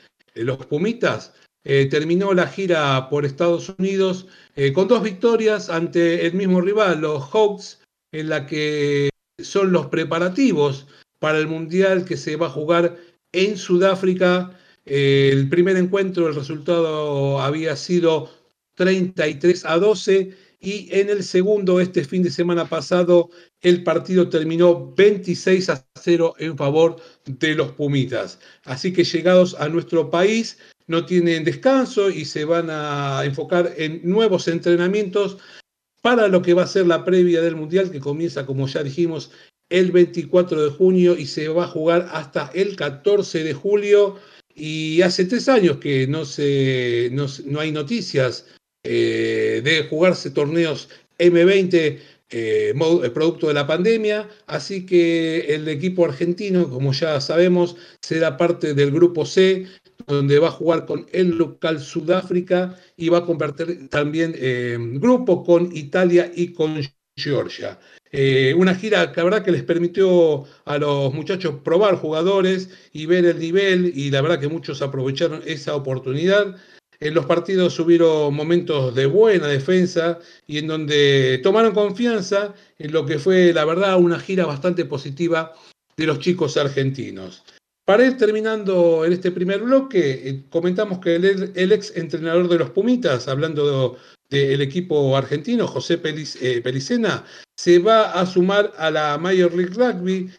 los 0.44 0.64
Pumitas, 0.66 1.32
eh, 1.64 1.86
terminó 1.86 2.34
la 2.34 2.46
gira 2.46 3.08
por 3.08 3.24
Estados 3.24 3.72
Unidos 3.78 4.26
eh, 4.54 4.72
con 4.72 4.86
dos 4.86 5.02
victorias 5.02 5.70
ante 5.70 6.26
el 6.26 6.34
mismo 6.34 6.60
rival, 6.60 7.00
los 7.00 7.22
Hawks, 7.30 7.80
en 8.12 8.28
la 8.28 8.46
que 8.46 9.08
son 9.42 9.72
los 9.72 9.86
preparativos 9.86 10.86
para 11.18 11.38
el 11.38 11.46
Mundial 11.46 12.04
que 12.04 12.16
se 12.16 12.36
va 12.36 12.46
a 12.46 12.50
jugar 12.50 12.96
en 13.32 13.56
Sudáfrica. 13.56 14.58
el 14.84 15.48
primer 15.48 15.76
encuentro, 15.76 16.28
el 16.28 16.34
resultado 16.34 17.40
había 17.40 17.74
sido 17.74 18.30
33 18.74 19.64
a 19.64 19.78
12 19.78 20.36
y 20.64 20.88
en 20.90 21.10
el 21.10 21.22
segundo, 21.22 21.78
este 21.78 22.04
fin 22.04 22.22
de 22.22 22.30
semana 22.30 22.66
pasado, 22.66 23.28
el 23.60 23.84
partido 23.84 24.30
terminó 24.30 24.94
26 24.94 25.68
a 25.68 25.86
0 26.00 26.36
en 26.38 26.56
favor 26.56 26.96
de 27.26 27.54
los 27.54 27.72
Pumitas. 27.72 28.38
Así 28.64 28.90
que 28.90 29.04
llegados 29.04 29.54
a 29.60 29.68
nuestro 29.68 30.10
país, 30.10 30.56
no 30.86 31.04
tienen 31.04 31.44
descanso 31.44 32.08
y 32.08 32.24
se 32.24 32.46
van 32.46 32.68
a 32.70 33.22
enfocar 33.26 33.74
en 33.76 34.00
nuevos 34.04 34.48
entrenamientos 34.48 35.36
para 36.00 36.28
lo 36.28 36.40
que 36.40 36.54
va 36.54 36.62
a 36.62 36.66
ser 36.66 36.86
la 36.86 37.04
previa 37.04 37.42
del 37.42 37.56
Mundial, 37.56 37.90
que 37.90 38.00
comienza, 38.00 38.46
como 38.46 38.66
ya 38.66 38.82
dijimos, 38.82 39.32
el 39.68 39.92
24 39.92 40.64
de 40.64 40.70
junio 40.70 41.14
y 41.14 41.26
se 41.26 41.48
va 41.48 41.64
a 41.64 41.68
jugar 41.68 42.08
hasta 42.10 42.50
el 42.54 42.74
14 42.74 43.44
de 43.44 43.52
julio. 43.52 44.16
Y 44.54 45.02
hace 45.02 45.26
tres 45.26 45.46
años 45.50 45.76
que 45.76 46.06
no, 46.06 46.24
se, 46.24 47.10
no 47.12 47.60
hay 47.60 47.70
noticias 47.70 48.46
eh, 48.86 49.62
de 49.64 49.84
jugarse 49.84 50.30
torneos 50.30 50.90
M20 51.18 51.74
eh, 51.74 52.00
eh, 52.30 53.10
producto 53.14 53.48
de 53.48 53.54
la 53.54 53.66
pandemia, 53.66 54.28
así 54.46 54.84
que 54.84 55.54
el 55.54 55.66
equipo 55.68 56.04
argentino, 56.04 56.68
como 56.68 56.92
ya 56.92 57.18
sabemos, 57.22 57.76
será 58.02 58.36
parte 58.36 58.74
del 58.74 58.90
grupo 58.90 59.24
C, 59.24 59.66
donde 60.06 60.38
va 60.38 60.48
a 60.48 60.50
jugar 60.50 60.84
con 60.84 61.06
el 61.12 61.30
local 61.30 61.80
Sudáfrica 61.80 62.78
y 62.94 63.08
va 63.08 63.18
a 63.18 63.24
convertir 63.24 63.88
también 63.88 64.34
grupo 65.00 65.44
con 65.44 65.74
Italia 65.74 66.30
y 66.34 66.52
con 66.52 66.78
Georgia. 67.16 67.78
una 68.56 68.74
gira 68.74 69.12
que 69.12 69.20
la 69.20 69.24
verdad 69.24 69.44
que 69.44 69.52
les 69.52 69.62
permitió 69.62 70.44
a 70.66 70.76
los 70.76 71.14
muchachos 71.14 71.54
probar 71.64 71.94
jugadores 71.96 72.68
y 72.92 73.06
ver 73.06 73.24
el 73.24 73.38
nivel 73.38 73.92
y 73.94 74.10
la 74.10 74.20
verdad 74.20 74.40
que 74.40 74.48
muchos 74.48 74.82
aprovecharon 74.82 75.40
esa 75.46 75.74
oportunidad. 75.74 76.56
En 77.00 77.14
los 77.14 77.26
partidos 77.26 77.78
hubieron 77.80 78.34
momentos 78.34 78.94
de 78.94 79.06
buena 79.06 79.48
defensa 79.48 80.18
y 80.46 80.58
en 80.58 80.66
donde 80.66 81.40
tomaron 81.42 81.74
confianza 81.74 82.54
en 82.78 82.92
lo 82.92 83.04
que 83.04 83.18
fue, 83.18 83.52
la 83.52 83.64
verdad, 83.64 83.98
una 83.98 84.18
gira 84.18 84.46
bastante 84.46 84.84
positiva 84.84 85.52
de 85.96 86.06
los 86.06 86.18
chicos 86.18 86.56
argentinos. 86.56 87.44
Para 87.84 88.06
ir 88.06 88.16
terminando 88.16 89.04
en 89.04 89.12
este 89.12 89.30
primer 89.30 89.60
bloque, 89.60 90.28
eh, 90.28 90.42
comentamos 90.48 91.00
que 91.00 91.16
el, 91.16 91.72
ex 91.72 91.94
entrenador 91.96 92.48
de 92.48 92.58
los 92.58 92.70
Pumitas, 92.70 93.28
hablando 93.28 93.98
del 94.30 94.62
equipo 94.62 95.16
argentino, 95.16 95.66
José 95.66 96.00
eh, 96.02 96.60
Pelicena, 96.62 97.24
se 97.56 97.78
va 97.78 98.12
a 98.12 98.24
sumar 98.24 98.72
a 98.78 98.90
la 98.90 99.18
Major 99.18 99.54
League 99.54 99.74
Rugby 99.74 100.30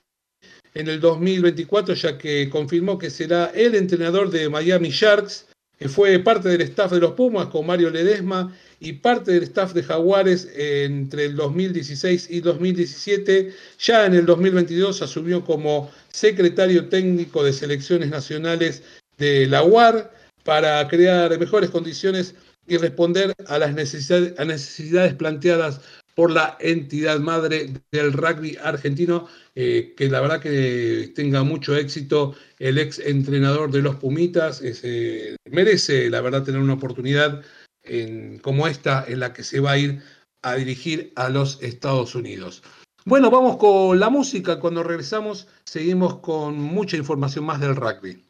en 0.73 0.87
el 0.87 0.99
2024, 0.99 1.93
ya 1.93 2.17
que 2.17 2.49
confirmó 2.49 2.97
que 2.97 3.11
será 3.11 3.51
el 3.53 3.75
entrenador 3.75 4.31
de 4.31 4.49
Miami 4.49 4.89
Sharks 4.89 5.45
fue 5.87 6.17
parte 6.19 6.49
del 6.49 6.61
staff 6.61 6.91
de 6.91 6.99
los 6.99 7.11
Pumas 7.11 7.47
con 7.47 7.65
Mario 7.65 7.89
Ledesma 7.89 8.55
y 8.79 8.93
parte 8.93 9.31
del 9.31 9.43
staff 9.43 9.73
de 9.73 9.83
Jaguares 9.83 10.47
entre 10.55 11.25
el 11.25 11.35
2016 11.35 12.27
y 12.29 12.39
2017. 12.39 13.53
Ya 13.79 14.05
en 14.05 14.13
el 14.13 14.25
2022 14.25 15.01
asumió 15.01 15.43
como 15.43 15.91
secretario 16.11 16.87
técnico 16.87 17.43
de 17.43 17.53
selecciones 17.53 18.09
nacionales 18.09 18.83
de 19.17 19.47
la 19.47 19.63
UAR 19.63 20.11
para 20.43 20.87
crear 20.87 21.37
mejores 21.37 21.69
condiciones 21.69 22.35
y 22.67 22.77
responder 22.77 23.33
a 23.47 23.59
las 23.59 23.73
necesidades, 23.73 25.13
planteadas 25.15 25.81
por 26.15 26.31
la 26.31 26.57
entidad 26.59 27.19
madre 27.19 27.73
del 27.91 28.13
rugby 28.13 28.57
argentino, 28.63 29.27
eh, 29.53 29.93
que 29.95 30.09
la 30.09 30.21
verdad 30.21 30.41
que 30.41 31.11
tenga 31.13 31.43
mucho 31.43 31.75
éxito 31.75 32.35
el 32.57 32.77
ex 32.77 32.99
entrenador 32.99 33.69
de 33.71 33.81
los 33.81 33.97
Pumitas, 33.97 34.61
eh, 34.63 35.35
merece 35.51 36.09
la 36.09 36.21
verdad 36.21 36.43
tener 36.43 36.61
una 36.61 36.73
oportunidad 36.73 37.43
como 38.41 38.67
esta 38.67 39.05
en 39.07 39.19
la 39.19 39.31
que 39.31 39.43
se 39.43 39.59
va 39.59 39.73
a 39.73 39.77
ir 39.77 40.01
a 40.41 40.55
dirigir 40.55 41.13
a 41.15 41.29
los 41.29 41.61
Estados 41.61 42.15
Unidos. 42.15 42.63
Bueno, 43.07 43.29
vamos 43.29 43.57
con 43.57 43.99
la 43.99 44.09
música, 44.09 44.59
cuando 44.59 44.81
regresamos 44.81 45.47
seguimos 45.63 46.17
con 46.21 46.55
mucha 46.55 46.97
información 46.97 47.45
más 47.45 47.59
del 47.59 47.75
rugby. 47.75 48.23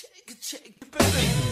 Shake, 0.00 0.36
shake, 0.40 0.80
baby. 0.92 1.49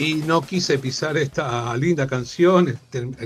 Y 0.00 0.14
no 0.14 0.40
quise 0.40 0.78
pisar 0.78 1.18
esta 1.18 1.76
linda 1.76 2.06
canción. 2.06 2.78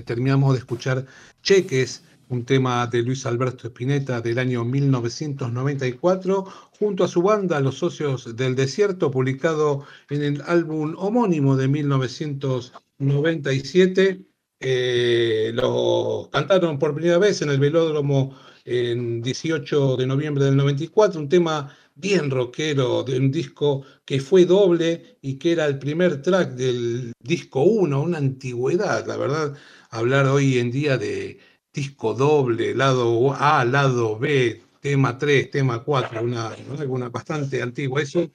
terminamos 0.04 0.54
de 0.54 0.58
escuchar 0.58 1.06
Cheques, 1.40 2.02
un 2.28 2.44
tema 2.44 2.88
de 2.88 3.02
Luis 3.02 3.26
Alberto 3.26 3.68
Spinetta 3.68 4.20
del 4.20 4.40
año 4.40 4.64
1994, 4.64 6.44
junto 6.76 7.04
a 7.04 7.08
su 7.08 7.22
banda 7.22 7.60
Los 7.60 7.78
Socios 7.78 8.34
del 8.34 8.56
Desierto, 8.56 9.12
publicado 9.12 9.86
en 10.10 10.24
el 10.24 10.42
álbum 10.42 10.96
homónimo 10.98 11.56
de 11.56 11.68
1997. 11.68 14.24
Eh, 14.58 15.52
lo 15.54 16.28
cantaron 16.32 16.80
por 16.80 16.92
primera 16.92 17.18
vez 17.18 17.40
en 17.42 17.50
el 17.50 17.60
velódromo 17.60 18.34
en 18.64 19.22
18 19.22 19.96
de 19.96 20.06
noviembre 20.06 20.44
del 20.44 20.56
94, 20.56 21.20
un 21.20 21.28
tema 21.28 21.76
bien 21.94 22.30
rockero 22.30 23.02
de 23.04 23.18
un 23.18 23.30
disco 23.30 23.84
que 24.04 24.20
fue 24.20 24.44
doble 24.44 25.18
y 25.20 25.38
que 25.38 25.52
era 25.52 25.66
el 25.66 25.78
primer 25.78 26.22
track 26.22 26.50
del 26.50 27.12
disco 27.20 27.62
1, 27.62 28.02
una 28.02 28.18
antigüedad, 28.18 29.06
la 29.06 29.16
verdad, 29.16 29.56
hablar 29.90 30.26
hoy 30.26 30.58
en 30.58 30.70
día 30.70 30.98
de 30.98 31.38
disco 31.72 32.14
doble, 32.14 32.74
lado 32.74 33.34
A, 33.34 33.64
lado 33.64 34.18
B, 34.18 34.62
tema 34.80 35.18
3, 35.18 35.50
tema 35.50 35.82
4, 35.82 36.22
una, 36.22 36.54
una 36.88 37.08
bastante 37.08 37.62
antigua. 37.62 38.02
Eso 38.02 38.30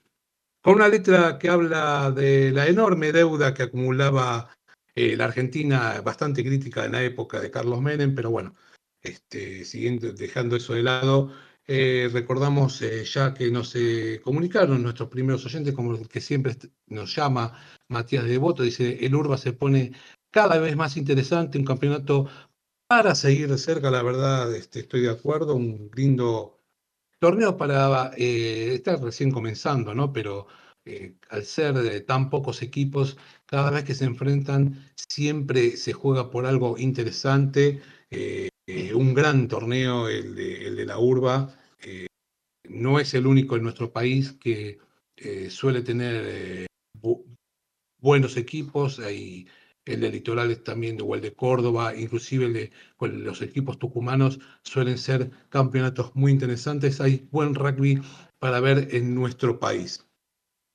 con 0.61 0.75
una 0.75 0.87
letra 0.87 1.37
que 1.39 1.49
habla 1.49 2.11
de 2.11 2.51
la 2.51 2.67
enorme 2.67 3.11
deuda 3.11 3.53
que 3.53 3.63
acumulaba 3.63 4.49
eh, 4.95 5.15
la 5.15 5.25
Argentina, 5.25 6.01
bastante 6.01 6.43
crítica 6.43 6.85
en 6.85 6.93
la 6.93 7.03
época 7.03 7.39
de 7.39 7.51
Carlos 7.51 7.81
Menem, 7.81 8.13
pero 8.15 8.31
bueno, 8.31 8.55
este, 9.01 9.63
siguiendo, 9.63 10.11
dejando 10.11 10.57
eso 10.57 10.73
de 10.73 10.83
lado, 10.83 11.31
eh, 11.71 12.09
recordamos 12.11 12.81
eh, 12.81 13.05
ya 13.05 13.31
que 13.31 13.51
nos 13.51 13.75
comunicaron 14.23 14.81
nuestros 14.81 15.07
primeros 15.07 15.45
oyentes, 15.45 15.75
como 15.75 15.93
el 15.93 16.07
que 16.09 16.19
siempre 16.19 16.55
nos 16.87 17.15
llama 17.15 17.53
Matías 17.89 18.23
de 18.23 18.31
Devoto, 18.31 18.63
dice, 18.63 19.05
el 19.05 19.13
Urba 19.13 19.37
se 19.37 19.53
pone 19.53 19.91
cada 20.31 20.57
vez 20.57 20.75
más 20.75 20.97
interesante, 20.97 21.59
un 21.59 21.65
campeonato 21.65 22.27
para 22.87 23.13
seguir 23.13 23.49
de 23.49 23.59
cerca, 23.59 23.91
la 23.91 24.01
verdad, 24.01 24.51
este, 24.55 24.79
estoy 24.79 25.01
de 25.01 25.11
acuerdo, 25.11 25.53
un 25.53 25.91
lindo 25.95 26.57
torneo 27.19 27.55
para 27.55 28.13
eh, 28.17 28.73
estar 28.73 28.99
recién 28.99 29.29
comenzando, 29.29 29.93
¿no? 29.93 30.11
Pero 30.11 30.47
al 31.29 31.43
ser 31.43 31.75
de 31.75 32.01
tan 32.01 32.31
pocos 32.31 32.63
equipos, 32.63 33.15
cada 33.45 33.69
vez 33.69 33.83
que 33.83 33.93
se 33.93 34.05
enfrentan, 34.05 34.89
siempre 34.95 35.77
se 35.77 35.93
juega 35.93 36.31
por 36.31 36.47
algo 36.47 36.79
interesante. 36.79 37.79
un 38.95 39.13
gran 39.13 39.47
torneo, 39.47 40.07
el 40.09 40.35
de 40.35 40.85
la 40.85 40.97
Urba, 40.97 41.58
eh, 41.81 42.07
no 42.67 42.99
es 42.99 43.13
el 43.13 43.27
único 43.27 43.55
en 43.55 43.63
nuestro 43.63 43.91
país 43.91 44.33
que 44.33 44.79
eh, 45.17 45.49
suele 45.49 45.81
tener 45.81 46.23
eh, 46.27 46.67
buenos 48.01 48.37
equipos. 48.37 48.99
Hay 48.99 49.47
el 49.85 50.01
de 50.01 50.11
Litorales 50.11 50.63
también, 50.63 50.99
o 51.01 51.15
el 51.15 51.21
de 51.21 51.33
Córdoba, 51.33 51.95
inclusive 51.95 52.71
los 52.99 53.41
equipos 53.41 53.79
tucumanos 53.79 54.39
suelen 54.63 54.97
ser 54.97 55.31
campeonatos 55.49 56.15
muy 56.15 56.31
interesantes. 56.31 57.01
Hay 57.01 57.27
buen 57.31 57.55
rugby 57.55 58.01
para 58.39 58.59
ver 58.59 58.89
en 58.91 59.15
nuestro 59.15 59.59
país. 59.59 60.05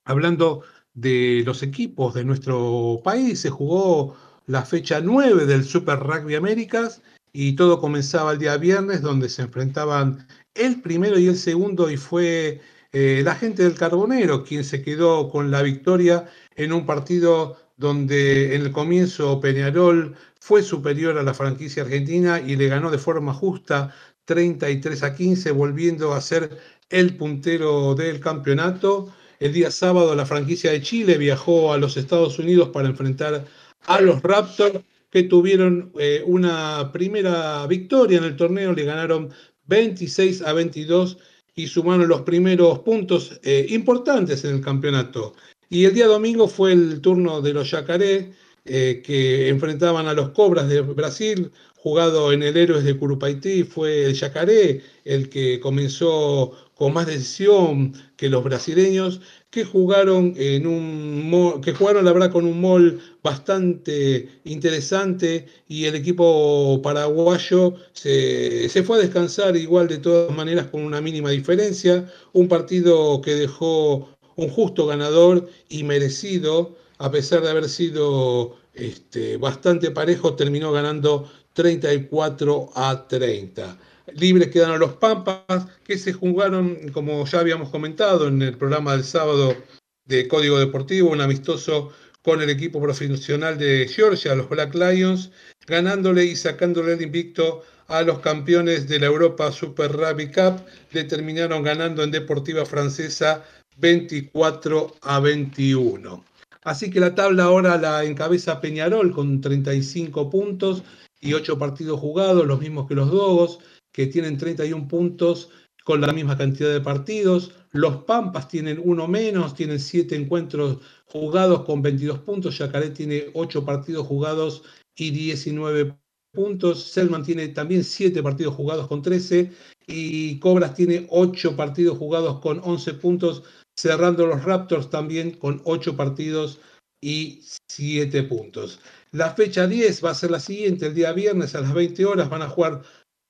Hablando 0.05 0.65
de 0.95 1.43
los 1.47 1.63
equipos 1.63 2.15
de 2.15 2.25
nuestro 2.25 3.01
país, 3.05 3.41
se 3.41 3.51
jugó 3.51 4.17
la 4.47 4.65
fecha 4.65 5.01
9 5.01 5.47
del 5.47 5.65
Super 5.65 6.01
Rugby 6.01 6.35
Américas 6.35 7.03
y 7.33 7.57
todo 7.57 7.81
comenzaba 7.81 8.33
el 8.33 8.39
día 8.39 8.57
viernes 8.57 9.01
donde 9.01 9.29
se 9.29 9.43
enfrentaban 9.43 10.27
el 10.55 10.81
primero 10.81 11.19
y 11.19 11.27
el 11.27 11.37
segundo 11.37 11.91
y 11.91 11.97
fue 11.97 12.61
eh, 12.93 13.23
la 13.25 13.35
gente 13.35 13.65
del 13.65 13.75
Carbonero 13.75 14.45
quien 14.45 14.65
se 14.65 14.83
quedó 14.83 15.29
con 15.29 15.51
la 15.51 15.63
victoria 15.63 16.27
en 16.57 16.73
un 16.73 16.87
partido 16.87 17.57
donde 17.77 18.55
en 18.55 18.63
el 18.63 18.73
comienzo 18.73 19.41
Peñarol 19.41 20.15
fue 20.39 20.63
superior 20.63 21.19
a 21.19 21.23
la 21.23 21.35
franquicia 21.35 21.83
argentina 21.83 22.41
y 22.41 22.57
le 22.57 22.69
ganó 22.69 22.91
de 22.91 22.99
forma 22.99 23.35
justa 23.35 23.95
33 24.27 25.03
a 25.03 25.15
15, 25.15 25.51
volviendo 25.51 26.15
a 26.15 26.21
ser 26.21 26.59
el 26.89 27.17
puntero 27.17 27.95
del 27.95 28.21
campeonato. 28.21 29.13
El 29.41 29.53
día 29.53 29.71
sábado 29.71 30.15
la 30.15 30.27
franquicia 30.27 30.71
de 30.71 30.81
Chile 30.83 31.19
viajó 31.19 31.73
a 31.73 31.79
los 31.79 31.97
Estados 31.97 32.39
Unidos 32.39 32.71
para 32.71 32.89
enfrentar 32.89 33.45
a 33.87 34.01
los 34.01 34.23
Raptors 34.23 34.81
que 35.11 35.25
tuvieron 35.25 35.93
eh, 35.99 36.23
una 36.27 36.91
primera 36.93 37.67
victoria 37.67 38.19
en 38.19 38.25
el 38.25 38.37
torneo, 38.37 38.73
le 38.73 38.85
ganaron 38.85 39.31
26 39.67 40.43
a 40.43 40.53
22 40.53 41.19
y 41.55 41.67
sumaron 41.69 42.09
los 42.09 42.23
primeros 42.23 42.81
puntos 42.81 43.39
eh, 43.43 43.67
importantes 43.71 44.45
en 44.45 44.57
el 44.57 44.61
campeonato. 44.61 45.35
Y 45.69 45.85
el 45.85 45.95
día 45.95 46.07
domingo 46.07 46.49
fue 46.49 46.73
el 46.73 47.01
turno 47.01 47.41
de 47.41 47.53
los 47.53 47.71
Yacaré, 47.71 48.33
eh, 48.65 49.03
que 49.05 49.49
enfrentaban 49.49 50.07
a 50.07 50.15
los 50.15 50.31
Cobras 50.31 50.69
de 50.69 50.81
Brasil, 50.81 51.51
jugado 51.77 52.33
en 52.33 52.43
el 52.43 52.57
Héroes 52.57 52.85
de 52.85 52.97
Curupaití, 52.97 53.63
fue 53.63 54.07
el 54.07 54.15
Yacaré 54.15 54.83
el 55.05 55.29
que 55.29 55.61
comenzó 55.61 56.53
con 56.75 56.93
más 56.95 57.07
decisión 57.07 57.93
que 58.17 58.31
los 58.31 58.43
brasileños, 58.43 59.21
que 59.55 59.65
jugaron 59.65 60.35
en 60.37 60.67
un 60.67 61.61
que 61.63 61.73
jugaron 61.75 62.05
la 62.05 62.13
verdad 62.13 62.33
con 62.33 62.45
un 62.45 62.61
mall 62.61 63.01
bastante 63.23 64.29
interesante 64.43 65.47
y 65.69 65.85
el 65.85 65.95
equipo 65.95 66.83
paraguayo 66.83 67.75
se, 67.93 68.69
se, 68.69 68.83
fue 68.83 68.97
a 68.97 69.03
descansar 69.03 69.57
igual 69.57 69.87
de 69.87 69.99
todas 69.99 70.35
maneras 70.35 70.67
con 70.67 70.83
una 70.83 71.01
mínima 71.01 71.31
diferencia, 71.31 72.11
un 72.33 72.49
partido 72.49 73.21
que 73.21 73.37
dejó 73.37 74.09
un 74.35 74.49
justo 74.49 74.87
ganador 74.89 75.49
y 75.69 75.85
merecido, 75.85 76.75
a 76.99 77.13
pesar 77.13 77.43
de 77.43 77.51
haber 77.51 77.69
sido 77.69 78.57
este, 78.75 79.37
bastante 79.37 79.93
parejo, 79.93 80.35
terminó 80.35 80.73
ganando 80.73 81.31
34 81.53 82.71
a 82.75 83.07
30. 83.07 83.79
Libres 84.13 84.49
quedaron 84.49 84.81
los 84.81 84.95
Pampas, 84.95 85.67
que 85.85 85.99
se 85.99 86.13
jugaron, 86.13 86.91
como 86.93 87.25
ya 87.27 87.41
habíamos 87.41 87.71
comentado 87.71 88.29
en 88.29 88.43
el 88.43 88.57
programa 88.57 88.93
del 88.93 89.05
sábado 89.05 89.57
de 90.05 90.29
Código 90.29 90.59
Deportivo, 90.59 91.11
un 91.11 91.21
amistoso 91.21 91.93
con 92.23 92.43
el 92.43 92.51
equipo 92.51 92.81
profesional 92.81 93.59
de 93.59 93.89
Georgia, 93.89 94.35
los 94.35 94.49
Black 94.49 94.75
Lions, 94.75 95.31
ganándole 95.67 96.25
y 96.25 96.37
sacándole 96.37 96.95
el 96.95 97.03
invicto 97.03 97.63
a 97.87 98.03
los 98.03 98.21
campeones 98.21 98.89
de 98.89 98.99
la 98.99 99.07
Europa 99.07 99.53
Super 99.53 99.93
Rugby 99.93 100.31
Cup. 100.31 100.65
Le 100.93 101.05
terminaron 101.05 101.63
ganando 101.63 102.03
en 102.03 102.11
Deportiva 102.11 102.65
Francesa 102.65 103.45
24 103.77 104.97
a 105.03 105.21
21. 105.21 106.25
Así 106.63 106.91
que 106.91 107.01
la 107.01 107.15
tabla 107.15 107.45
ahora 107.45 107.77
la 107.77 108.05
encabeza 108.05 108.61
Peñarol 108.61 109.13
con 109.13 109.41
35 109.41 110.31
puntos 110.31 110.83
y 111.21 111.35
8 111.35 111.59
partidos 111.59 112.01
jugados, 112.01 112.47
los 112.47 112.61
mismos 112.61 112.89
que 112.89 112.95
los 112.95 113.11
Dogos 113.11 113.59
que 113.95 114.09
tienen 114.09 114.37
31 114.37 114.89
puntos 114.89 115.51
con 115.85 116.01
la 116.01 116.13
misma 116.13 116.37
cantidad 116.37 116.73
de 116.73 116.81
partidos. 116.81 117.53
Los 117.71 117.99
Pampas 117.99 118.49
tienen 118.49 118.81
uno 118.83 119.07
menos, 119.07 119.55
tienen 119.55 119.79
7 119.79 120.17
encuentros 120.17 120.79
jugados 121.07 121.65
con 121.65 121.81
22 121.81 122.19
puntos. 122.19 122.59
Yacaré 122.59 122.91
tiene 122.91 123.27
8 123.35 123.65
partidos 123.65 124.07
jugados 124.07 124.65
y 124.97 125.13
19 125.13 125.97
puntos. 126.33 126.83
Selman 126.83 127.23
tiene 127.23 127.49
también 127.49 127.85
7 127.85 128.21
partidos 128.21 128.55
jugados 128.57 128.89
con 128.89 129.01
13 129.01 129.53
y 129.87 130.41
Cobras 130.41 130.75
tiene 130.75 131.07
8 131.11 131.55
partidos 131.55 131.97
jugados 131.97 132.41
con 132.41 132.61
11 132.65 132.95
puntos, 132.95 133.45
cerrando 133.79 134.27
los 134.27 134.43
Raptors 134.43 134.91
también 134.91 135.31
con 135.31 135.63
8 135.65 135.97
partidos 135.97 136.59
y 137.01 137.43
7 137.71 138.25
puntos. 138.25 138.81
La 139.13 139.35
fecha 139.35 139.69
10 139.69 140.05
va 140.05 140.11
a 140.11 140.15
ser 140.15 140.33
la 140.33 140.41
siguiente, 140.41 140.87
el 140.87 140.95
día 140.95 141.13
viernes 141.13 141.55
a 141.55 141.61
las 141.61 141.73
20 141.73 142.05
horas 142.07 142.29
van 142.29 142.43
a 142.43 142.49
jugar 142.49 142.83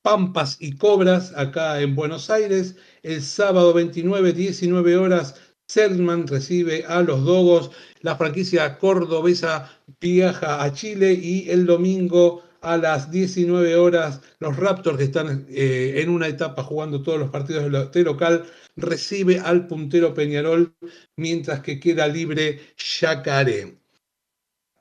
Pampas 0.05 0.59
y 0.61 0.77
Cobras 0.77 1.33
acá 1.35 1.81
en 1.81 1.97
Buenos 1.97 2.29
Aires. 2.29 2.77
El 3.03 3.23
sábado 3.23 3.73
29, 3.73 4.35
19 4.35 4.99
horas, 4.99 5.37
Selman 5.67 6.27
recibe 6.27 6.85
a 6.87 7.01
los 7.01 7.25
Dogos. 7.25 7.71
La 8.03 8.15
franquicia 8.15 8.77
cordobesa 8.77 9.71
viaja 10.03 10.63
a 10.63 10.71
Chile 10.75 11.15
y 11.15 11.49
el 11.49 11.65
domingo 11.65 12.43
a 12.61 12.77
las 12.77 13.11
19 13.11 13.77
horas 13.77 14.21
los 14.41 14.57
Raptors 14.59 14.99
que 14.99 15.05
están 15.05 15.47
eh, 15.49 15.95
en 15.97 16.11
una 16.11 16.29
etapa 16.29 16.63
jugando 16.63 17.03
todos 17.03 17.19
los 17.19 17.31
partidos 17.31 17.93
de 17.93 18.03
local 18.03 18.45
recibe 18.77 19.41
al 19.41 19.67
puntero 19.67 20.13
Peñarol 20.13 20.75
mientras 21.17 21.61
que 21.61 21.81
queda 21.81 22.07
libre 22.09 22.61
Yacaré. 23.01 23.79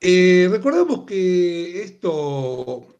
Eh, 0.02 0.48
recordamos 0.50 1.04
que 1.06 1.82
esto 1.82 2.93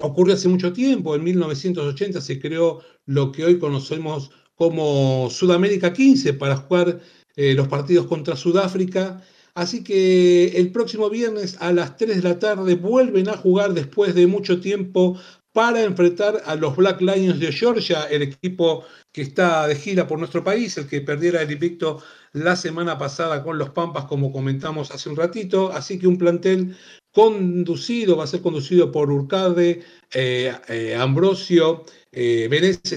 ocurrió 0.00 0.34
hace 0.34 0.48
mucho 0.48 0.72
tiempo, 0.72 1.14
en 1.14 1.24
1980 1.24 2.20
se 2.20 2.40
creó 2.40 2.80
lo 3.06 3.32
que 3.32 3.44
hoy 3.44 3.58
conocemos 3.58 4.30
como 4.54 5.28
Sudamérica 5.30 5.92
15 5.92 6.34
para 6.34 6.56
jugar 6.56 7.00
eh, 7.36 7.54
los 7.54 7.68
partidos 7.68 8.06
contra 8.06 8.36
Sudáfrica. 8.36 9.22
Así 9.54 9.82
que 9.82 10.48
el 10.48 10.70
próximo 10.70 11.10
viernes 11.10 11.56
a 11.60 11.72
las 11.72 11.96
3 11.96 12.16
de 12.16 12.28
la 12.28 12.38
tarde 12.38 12.74
vuelven 12.76 13.28
a 13.28 13.36
jugar 13.36 13.74
después 13.74 14.14
de 14.14 14.26
mucho 14.26 14.60
tiempo 14.60 15.18
para 15.52 15.82
enfrentar 15.82 16.42
a 16.46 16.54
los 16.54 16.76
Black 16.76 17.00
Lions 17.00 17.40
de 17.40 17.52
Georgia, 17.52 18.04
el 18.04 18.22
equipo 18.22 18.84
que 19.12 19.22
está 19.22 19.66
de 19.66 19.74
gira 19.74 20.06
por 20.06 20.18
nuestro 20.18 20.44
país, 20.44 20.76
el 20.78 20.86
que 20.86 21.00
perdiera 21.00 21.42
el 21.42 21.50
invicto 21.50 22.02
la 22.32 22.54
semana 22.54 22.96
pasada 22.98 23.42
con 23.42 23.58
los 23.58 23.70
Pampas, 23.70 24.04
como 24.04 24.32
comentamos 24.32 24.90
hace 24.92 25.08
un 25.08 25.16
ratito. 25.16 25.72
Así 25.72 25.98
que 25.98 26.06
un 26.06 26.18
plantel 26.18 26.76
conducido, 27.12 28.16
va 28.16 28.24
a 28.24 28.28
ser 28.28 28.40
conducido 28.40 28.92
por 28.92 29.10
Urcade, 29.10 29.82
eh, 30.14 30.52
eh, 30.68 30.94
Ambrosio, 30.94 31.84
eh, 32.12 32.48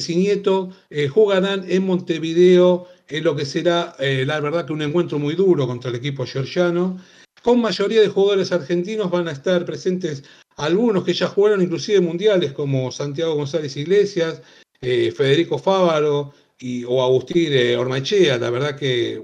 y 0.08 0.16
Nieto, 0.16 0.70
eh, 0.90 1.08
jugarán 1.08 1.66
en 1.68 1.86
Montevideo 1.86 2.88
en 3.08 3.24
lo 3.24 3.36
que 3.36 3.46
será, 3.46 3.96
la 4.00 4.40
verdad, 4.40 4.66
que 4.66 4.74
un 4.74 4.82
encuentro 4.82 5.20
muy 5.20 5.36
duro 5.36 5.68
contra 5.68 5.90
el 5.90 5.98
equipo 5.98 6.26
georgiano. 6.26 7.00
Con 7.44 7.60
mayoría 7.60 8.00
de 8.02 8.08
jugadores 8.08 8.52
argentinos 8.52 9.12
van 9.12 9.28
a 9.28 9.32
estar 9.32 9.66
presentes 9.66 10.24
algunos 10.58 11.04
que 11.04 11.14
ya 11.14 11.28
jugaron 11.28 11.62
inclusive 11.62 12.02
mundiales, 12.02 12.54
como 12.54 12.92
Santiago 12.92 13.36
González 13.36 13.76
Iglesias, 13.78 14.42
Federico 14.80 15.58
Fávaro 15.58 16.34
y, 16.60 16.84
o 16.84 17.02
Agustín 17.02 17.54
Ormachea, 17.78 18.38
la 18.38 18.50
verdad 18.50 18.76
que 18.76 19.22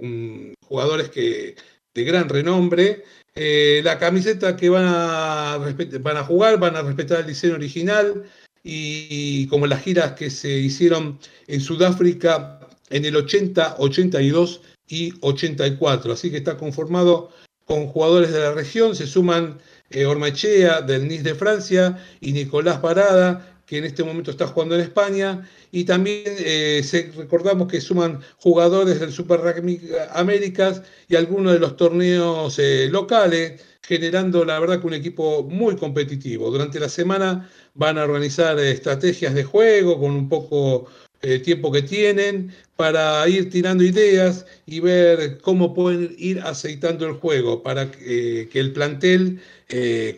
jugadores 0.69 1.09
que, 1.09 1.55
de 1.93 2.03
gran 2.03 2.29
renombre. 2.29 3.03
Eh, 3.35 3.81
la 3.83 3.97
camiseta 3.97 4.55
que 4.55 4.69
van 4.69 4.85
a, 4.87 5.57
van 6.01 6.17
a 6.17 6.23
jugar, 6.23 6.59
van 6.59 6.75
a 6.75 6.81
respetar 6.81 7.21
el 7.21 7.27
diseño 7.27 7.55
original 7.55 8.23
y, 8.63 9.47
como 9.47 9.67
las 9.67 9.83
giras 9.83 10.13
que 10.13 10.29
se 10.29 10.49
hicieron 10.49 11.19
en 11.47 11.61
Sudáfrica 11.61 12.59
en 12.89 13.05
el 13.05 13.15
80, 13.15 13.75
82 13.79 14.61
y 14.87 15.13
84. 15.21 16.13
Así 16.13 16.31
que 16.31 16.37
está 16.37 16.57
conformado 16.57 17.31
con 17.65 17.87
jugadores 17.87 18.33
de 18.33 18.39
la 18.39 18.53
región, 18.53 18.95
se 18.95 19.05
suman 19.05 19.59
eh, 19.89 20.05
Ormachea 20.05 20.81
del 20.81 21.07
Nice 21.07 21.23
de 21.23 21.35
Francia 21.35 21.97
y 22.21 22.31
Nicolás 22.33 22.79
Parada, 22.79 23.59
que 23.69 23.77
en 23.77 23.85
este 23.85 24.03
momento 24.03 24.31
está 24.31 24.47
jugando 24.47 24.73
en 24.73 24.81
España, 24.81 25.47
y 25.71 25.83
también 25.83 26.23
eh, 26.25 26.81
recordamos 27.15 27.67
que 27.67 27.79
suman 27.79 28.19
jugadores 28.37 28.99
del 28.99 29.11
Super 29.11 29.41
Rugby 29.41 29.79
Américas 30.13 30.81
y 31.07 31.15
algunos 31.15 31.53
de 31.53 31.59
los 31.59 31.77
torneos 31.77 32.57
eh, 32.57 32.87
locales, 32.89 33.61
generando 33.83 34.43
la 34.43 34.59
verdad 34.59 34.81
que 34.81 34.87
un 34.87 34.95
equipo 34.95 35.43
muy 35.43 35.75
competitivo. 35.75 36.49
Durante 36.49 36.79
la 36.79 36.89
semana 36.89 37.47
van 37.75 37.99
a 37.99 38.05
organizar 38.05 38.57
eh, 38.57 38.71
estrategias 38.71 39.35
de 39.35 39.43
juego 39.43 39.99
con 39.99 40.11
un 40.11 40.27
poco 40.27 40.87
el 41.21 41.41
tiempo 41.41 41.71
que 41.71 41.81
tienen 41.81 42.53
para 42.75 43.27
ir 43.27 43.49
tirando 43.49 43.83
ideas 43.83 44.45
y 44.65 44.79
ver 44.79 45.39
cómo 45.41 45.73
pueden 45.73 46.15
ir 46.17 46.39
aceitando 46.39 47.05
el 47.07 47.13
juego 47.13 47.61
para 47.61 47.91
que, 47.91 48.49
el 48.53 48.71
plantel 48.71 49.41
eh, 49.67 50.15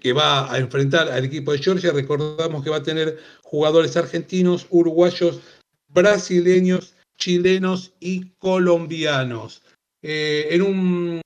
que, 0.00 0.12
va 0.12 0.50
a 0.50 0.58
enfrentar 0.58 1.10
al 1.10 1.24
equipo 1.24 1.52
de 1.52 1.58
Georgia, 1.58 1.92
recordamos 1.92 2.64
que 2.64 2.70
va 2.70 2.78
a 2.78 2.82
tener 2.82 3.18
jugadores 3.42 3.96
argentinos, 3.96 4.66
uruguayos, 4.70 5.40
brasileños, 5.88 6.94
chilenos 7.18 7.92
y 8.00 8.30
colombianos. 8.38 9.62
Eh, 10.02 10.48
en 10.50 10.62
un 10.62 11.20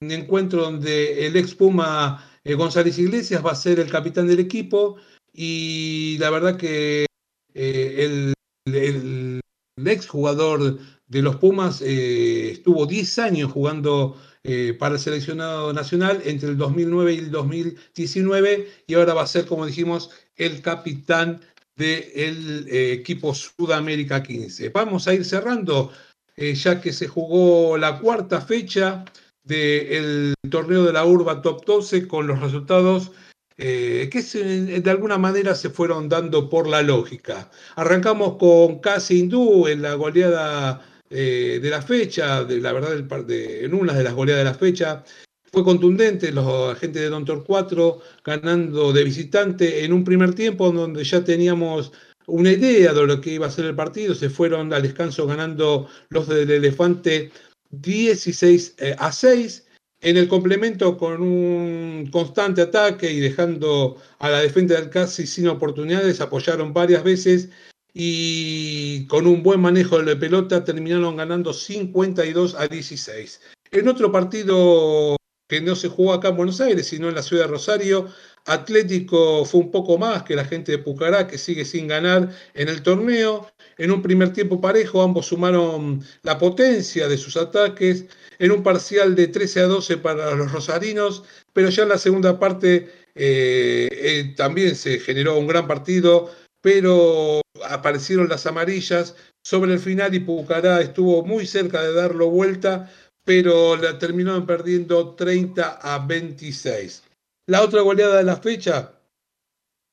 encuentro 0.00 0.62
donde 0.62 1.26
el 1.26 1.36
ex 1.36 1.54
Puma 1.54 2.26
eh, 2.42 2.54
González 2.54 2.98
Iglesias 2.98 3.44
va 3.44 3.52
a 3.52 3.54
ser 3.54 3.78
el 3.80 3.90
capitán 3.90 4.26
del 4.26 4.40
equipo 4.40 4.96
y 5.32 6.16
la 6.18 6.30
verdad 6.30 6.56
que 6.56 7.06
el 7.54 8.32
el, 8.66 9.40
ex 9.84 10.06
jugador 10.06 10.78
de 11.06 11.22
los 11.22 11.36
Pumas 11.36 11.80
eh, 11.82 12.50
estuvo 12.50 12.86
10 12.86 13.18
años 13.20 13.52
jugando 13.52 14.16
eh, 14.42 14.74
para 14.78 14.94
el 14.94 15.00
seleccionado 15.00 15.72
nacional 15.72 16.22
entre 16.24 16.48
el 16.48 16.56
2009 16.56 17.14
y 17.14 17.18
el 17.18 17.30
2019 17.30 18.68
y 18.86 18.94
ahora 18.94 19.14
va 19.14 19.22
a 19.22 19.26
ser, 19.26 19.46
como 19.46 19.66
dijimos, 19.66 20.10
el 20.36 20.62
capitán 20.62 21.40
del 21.76 22.66
eh, 22.68 22.92
equipo 22.92 23.34
Sudamérica 23.34 24.22
15. 24.22 24.70
Vamos 24.70 25.06
a 25.06 25.14
ir 25.14 25.24
cerrando, 25.24 25.92
ya 26.36 26.80
que 26.80 26.92
se 26.92 27.06
jugó 27.06 27.78
la 27.78 27.98
cuarta 27.98 28.40
fecha 28.40 29.04
del 29.42 30.34
torneo 30.50 30.84
de 30.84 30.92
la 30.92 31.04
Urba 31.04 31.40
Top 31.40 31.64
12 31.64 32.08
con 32.08 32.26
los 32.26 32.40
resultados 32.40 33.12
eh, 33.58 34.10
que 34.12 34.22
de 34.22 34.90
alguna 34.90 35.16
manera 35.18 35.54
se 35.54 35.70
fueron 35.70 36.08
dando 36.08 36.48
por 36.48 36.66
la 36.68 36.82
lógica. 36.82 37.50
Arrancamos 37.76 38.36
con 38.36 38.80
Casi 38.80 39.20
Hindú 39.20 39.66
en 39.66 39.82
la 39.82 39.94
goleada 39.94 40.82
eh, 41.08 41.58
de 41.62 41.70
la 41.70 41.80
fecha, 41.80 42.44
de, 42.44 42.60
la 42.60 42.72
verdad, 42.72 42.92
en 43.28 43.74
una 43.74 43.94
de 43.94 44.04
las 44.04 44.14
goleadas 44.14 44.44
de 44.44 44.50
la 44.50 44.58
fecha. 44.58 45.04
Fue 45.52 45.64
contundente 45.64 46.32
los 46.32 46.76
agentes 46.76 47.00
de 47.00 47.08
Don 47.08 47.24
Tor 47.24 47.44
4 47.46 48.00
ganando 48.24 48.92
de 48.92 49.04
visitante 49.04 49.84
en 49.84 49.92
un 49.92 50.04
primer 50.04 50.34
tiempo 50.34 50.70
donde 50.70 51.02
ya 51.04 51.24
teníamos 51.24 51.92
una 52.26 52.50
idea 52.50 52.92
de 52.92 53.06
lo 53.06 53.20
que 53.20 53.34
iba 53.34 53.46
a 53.46 53.50
ser 53.50 53.66
el 53.66 53.74
partido. 53.74 54.14
Se 54.14 54.28
fueron 54.28 54.72
al 54.72 54.82
descanso 54.82 55.26
ganando 55.26 55.88
los 56.10 56.28
del 56.28 56.50
Elefante 56.50 57.30
16 57.70 58.74
eh, 58.78 58.96
a 58.98 59.12
6 59.12 59.65
en 60.00 60.16
el 60.16 60.28
complemento 60.28 60.96
con 60.96 61.22
un 61.22 62.08
constante 62.12 62.62
ataque 62.62 63.10
y 63.10 63.20
dejando 63.20 63.96
a 64.18 64.30
la 64.30 64.40
defensa 64.40 64.74
del 64.74 64.90
casi 64.90 65.26
sin 65.26 65.48
oportunidades, 65.48 66.20
apoyaron 66.20 66.72
varias 66.72 67.02
veces 67.02 67.48
y 67.92 69.06
con 69.06 69.26
un 69.26 69.42
buen 69.42 69.60
manejo 69.60 69.98
de 69.98 70.14
la 70.14 70.20
pelota 70.20 70.64
terminaron 70.64 71.16
ganando 71.16 71.52
52 71.52 72.54
a 72.54 72.68
16. 72.68 73.40
En 73.70 73.88
otro 73.88 74.12
partido 74.12 75.16
que 75.48 75.60
no 75.60 75.76
se 75.76 75.88
jugó 75.88 76.12
acá 76.12 76.28
en 76.28 76.36
Buenos 76.36 76.60
Aires, 76.60 76.88
sino 76.88 77.08
en 77.08 77.14
la 77.14 77.22
ciudad 77.22 77.44
de 77.44 77.52
Rosario, 77.52 78.08
Atlético 78.44 79.44
fue 79.44 79.60
un 79.60 79.70
poco 79.70 79.96
más 79.96 80.24
que 80.24 80.36
la 80.36 80.44
gente 80.44 80.72
de 80.72 80.78
Pucará, 80.78 81.26
que 81.26 81.38
sigue 81.38 81.64
sin 81.64 81.88
ganar 81.88 82.30
en 82.54 82.68
el 82.68 82.82
torneo. 82.82 83.48
En 83.78 83.90
un 83.90 84.02
primer 84.02 84.32
tiempo 84.32 84.60
parejo, 84.60 85.02
ambos 85.02 85.26
sumaron 85.26 86.02
la 86.22 86.38
potencia 86.38 87.08
de 87.08 87.16
sus 87.16 87.36
ataques 87.36 88.06
en 88.38 88.52
un 88.52 88.62
parcial 88.62 89.14
de 89.14 89.28
13 89.28 89.60
a 89.60 89.66
12 89.66 89.96
para 89.98 90.34
los 90.34 90.52
rosarinos, 90.52 91.24
pero 91.52 91.70
ya 91.70 91.84
en 91.84 91.90
la 91.90 91.98
segunda 91.98 92.38
parte 92.38 92.90
eh, 93.14 93.88
eh, 93.90 94.34
también 94.36 94.76
se 94.76 94.98
generó 94.98 95.38
un 95.38 95.46
gran 95.46 95.66
partido, 95.66 96.30
pero 96.60 97.40
aparecieron 97.64 98.28
las 98.28 98.46
amarillas 98.46 99.14
sobre 99.42 99.72
el 99.72 99.78
final 99.78 100.14
y 100.14 100.20
Pucará 100.20 100.80
estuvo 100.80 101.24
muy 101.24 101.46
cerca 101.46 101.82
de 101.82 101.94
darlo 101.94 102.30
vuelta, 102.30 102.92
pero 103.24 103.76
la 103.76 103.98
terminaron 103.98 104.46
perdiendo 104.46 105.14
30 105.14 105.78
a 105.80 106.04
26. 106.04 107.04
La 107.46 107.62
otra 107.62 107.82
goleada 107.82 108.16
de 108.16 108.24
la 108.24 108.36
fecha 108.36 108.92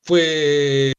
fue, 0.02 0.92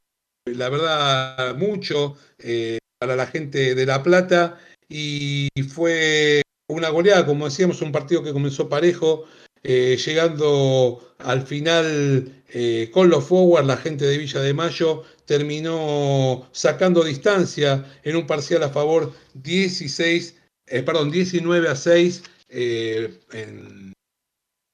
la 0.46 0.68
verdad, 0.68 1.56
mucho 1.56 2.16
eh, 2.38 2.78
para 2.98 3.16
la 3.16 3.26
gente 3.26 3.74
de 3.74 3.86
La 3.86 4.02
Plata 4.02 4.58
y 4.88 5.48
fue 5.68 6.43
una 6.68 6.88
goleada, 6.88 7.26
como 7.26 7.44
decíamos, 7.44 7.82
un 7.82 7.92
partido 7.92 8.22
que 8.22 8.32
comenzó 8.32 8.68
parejo, 8.68 9.24
eh, 9.62 9.96
llegando 10.04 11.14
al 11.18 11.46
final 11.46 12.42
eh, 12.48 12.90
con 12.92 13.08
los 13.08 13.24
forward, 13.24 13.66
la 13.66 13.76
gente 13.76 14.04
de 14.04 14.18
Villa 14.18 14.40
de 14.40 14.54
Mayo 14.54 15.04
terminó 15.26 16.48
sacando 16.52 17.02
distancia 17.02 17.84
en 18.02 18.16
un 18.16 18.26
parcial 18.26 18.62
a 18.62 18.68
favor 18.68 19.12
16, 19.34 20.36
eh, 20.66 20.82
perdón, 20.82 21.10
19 21.10 21.68
a 21.68 21.76
6 21.76 22.22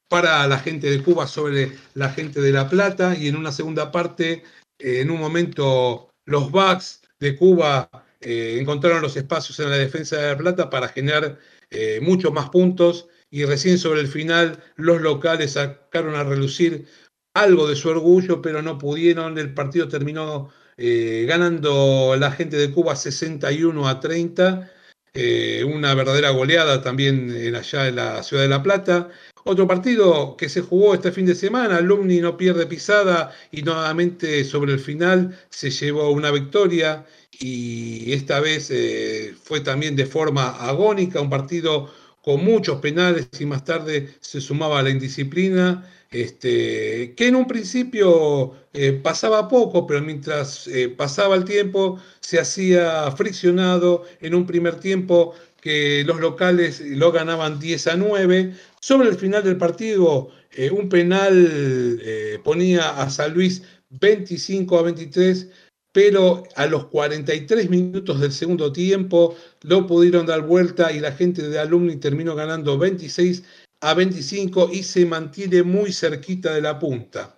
para 0.09 0.47
la 0.49 0.59
gente 0.59 0.91
de 0.91 1.03
Cuba 1.03 1.27
sobre 1.27 1.73
la 1.95 2.11
gente 2.11 2.41
de 2.41 2.51
La 2.51 2.69
Plata 2.69 3.17
y 3.17 3.29
en 3.29 3.37
una 3.37 3.53
segunda 3.53 3.93
parte, 3.93 4.43
en 4.79 5.11
un 5.11 5.21
momento 5.21 6.11
los 6.27 6.51
backs 6.51 7.03
de 7.21 7.37
Cuba 7.37 7.89
encontraron 8.21 9.03
los 9.03 9.17
espacios 9.17 9.61
en 9.61 9.71
la 9.71 9.79
defensa 9.79 10.17
de 10.17 10.33
La 10.33 10.37
Plata 10.37 10.69
para 10.69 10.89
generar 10.89 11.39
eh, 11.71 12.01
muchos 12.03 12.33
más 12.33 12.51
puntos 12.51 13.09
y 13.31 13.45
recién 13.45 13.79
sobre 13.79 14.01
el 14.01 14.09
final 14.09 14.63
los 14.77 15.01
locales 15.01 15.53
sacaron 15.53 16.15
a 16.17 16.25
relucir 16.25 16.87
algo 17.35 17.69
de 17.69 17.77
su 17.77 17.89
orgullo, 17.89 18.43
pero 18.43 18.63
no 18.63 18.79
pudieron. 18.79 19.39
El 19.39 19.55
partido 19.55 19.89
terminó 19.89 20.51
eh, 20.77 21.25
ganando 21.29 22.17
la 22.19 22.33
gente 22.33 22.57
de 22.57 22.73
Cuba 22.73 22.97
61 22.97 23.89
a 23.89 24.01
30, 24.01 24.73
eh, 25.15 25.65
una 25.65 25.95
verdadera 25.95 26.31
goleada 26.31 26.83
también 26.83 27.31
en 27.31 27.55
allá 27.55 27.89
en 27.89 27.97
la 27.97 28.23
ciudad 28.23 28.43
de 28.43 28.49
La 28.49 28.63
Plata. 28.63 29.11
Otro 29.45 29.67
partido 29.67 30.37
que 30.37 30.49
se 30.49 30.61
jugó 30.61 30.95
este 30.95 31.13
fin 31.13 31.27
de 31.27 31.35
semana, 31.35 31.77
Alumni 31.77 32.21
no 32.21 32.37
pierde 32.37 32.67
pisada 32.67 33.33
y 33.51 33.63
nuevamente 33.63 34.45
sobre 34.45 34.73
el 34.73 34.81
final 34.81 35.39
se 35.49 35.71
llevó 35.71 36.11
una 36.11 36.31
victoria 36.31 37.07
y 37.39 38.13
esta 38.13 38.41
vez 38.41 38.71
eh, 38.71 39.35
fue 39.43 39.61
también 39.61 39.97
de 39.97 40.07
forma 40.07 40.51
agónica, 40.51 41.21
un 41.21 41.31
partido 41.31 41.91
con 42.23 42.45
muchos 42.45 42.81
penales 42.81 43.29
y 43.39 43.47
más 43.47 43.65
tarde 43.65 44.15
se 44.21 44.41
sumaba 44.41 44.83
la 44.83 44.91
indisciplina, 44.91 45.89
este, 46.11 47.15
que 47.17 47.29
en 47.29 47.37
un 47.37 47.47
principio 47.47 48.53
eh, 48.73 48.93
pasaba 48.93 49.49
poco, 49.49 49.87
pero 49.87 50.03
mientras 50.03 50.67
eh, 50.67 50.89
pasaba 50.89 51.37
el 51.37 51.45
tiempo 51.45 51.99
se 52.21 52.41
hacía 52.41 53.11
friccionado. 53.13 54.05
En 54.21 54.35
un 54.35 54.45
primer 54.47 54.77
tiempo 54.81 55.35
que 55.61 56.05
los 56.05 56.21
locales 56.21 56.81
lo 56.81 57.13
ganaban 57.13 57.59
10 57.59 57.87
a 57.89 57.97
9. 57.97 58.55
Sobre 58.81 59.09
el 59.09 59.17
final 59.17 59.45
del 59.45 59.57
partido, 59.57 60.31
un 60.73 60.89
penal 60.89 62.01
ponía 62.43 63.01
a 63.01 63.09
San 63.11 63.35
Luis 63.35 63.63
25 63.91 64.79
a 64.79 64.83
23 64.83 65.49
pero 65.93 66.45
a 66.55 66.67
los 66.67 66.87
43 66.87 67.69
minutos 67.69 68.21
del 68.21 68.33
segundo 68.33 68.73
tiempo 68.73 69.35
lo 69.63 69.87
pudieron 69.87 70.27
dar 70.27 70.43
vuelta 70.43 70.93
y 70.93 71.01
la 71.01 71.13
gente 71.13 71.49
de 71.49 71.59
Alumni 71.59 71.97
terminó 71.97 72.35
ganando 72.35 72.79
26 72.79 73.43
a 73.81 73.95
25 73.95 74.71
y 74.73 74.83
se 74.83 75.07
mantiene 75.07 75.63
muy 75.63 75.93
cerquita 75.93 76.55
de 76.55 76.63
la 76.63 76.79
punta. 76.79 77.37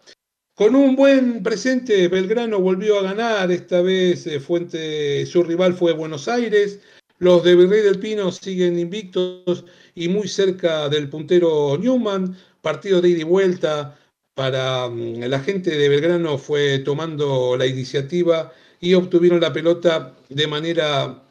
Con 0.54 0.74
un 0.74 0.96
buen 0.96 1.42
presente, 1.42 2.08
Belgrano 2.08 2.60
volvió 2.60 2.98
a 2.98 3.02
ganar, 3.02 3.50
esta 3.50 3.80
vez 3.80 4.26
eh, 4.26 5.26
su 5.26 5.42
rival 5.42 5.74
fue 5.74 5.92
Buenos 5.92 6.28
Aires, 6.28 6.80
los 7.22 7.44
de 7.44 7.54
Virrey 7.54 7.82
del 7.82 8.00
Pino 8.00 8.32
siguen 8.32 8.80
invictos 8.80 9.64
y 9.94 10.08
muy 10.08 10.26
cerca 10.26 10.88
del 10.88 11.08
puntero 11.08 11.78
Newman, 11.78 12.36
partido 12.60 13.00
de 13.00 13.10
ida 13.10 13.20
y 13.20 13.22
vuelta, 13.22 13.96
para 14.34 14.88
mm, 14.88 15.20
la 15.20 15.38
gente 15.38 15.70
de 15.70 15.88
Belgrano 15.88 16.36
fue 16.36 16.80
tomando 16.80 17.56
la 17.56 17.64
iniciativa 17.64 18.52
y 18.80 18.94
obtuvieron 18.94 19.40
la 19.40 19.52
pelota 19.52 20.16
de 20.30 20.48
manera 20.48 21.22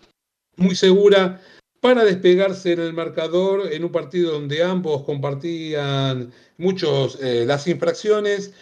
muy 0.55 0.75
segura 0.75 1.41
para 1.81 2.05
despegarse 2.05 2.71
en 2.71 2.79
el 2.79 2.93
marcador 2.93 3.67
en 3.69 3.83
un 3.83 3.91
partido 3.91 4.31
donde 4.31 4.63
ambos 4.63 5.03
compartían 5.03 6.31
muchos 6.57 7.17
eh, 7.21 7.43
las 7.45 7.67
infracciones. 7.67 8.53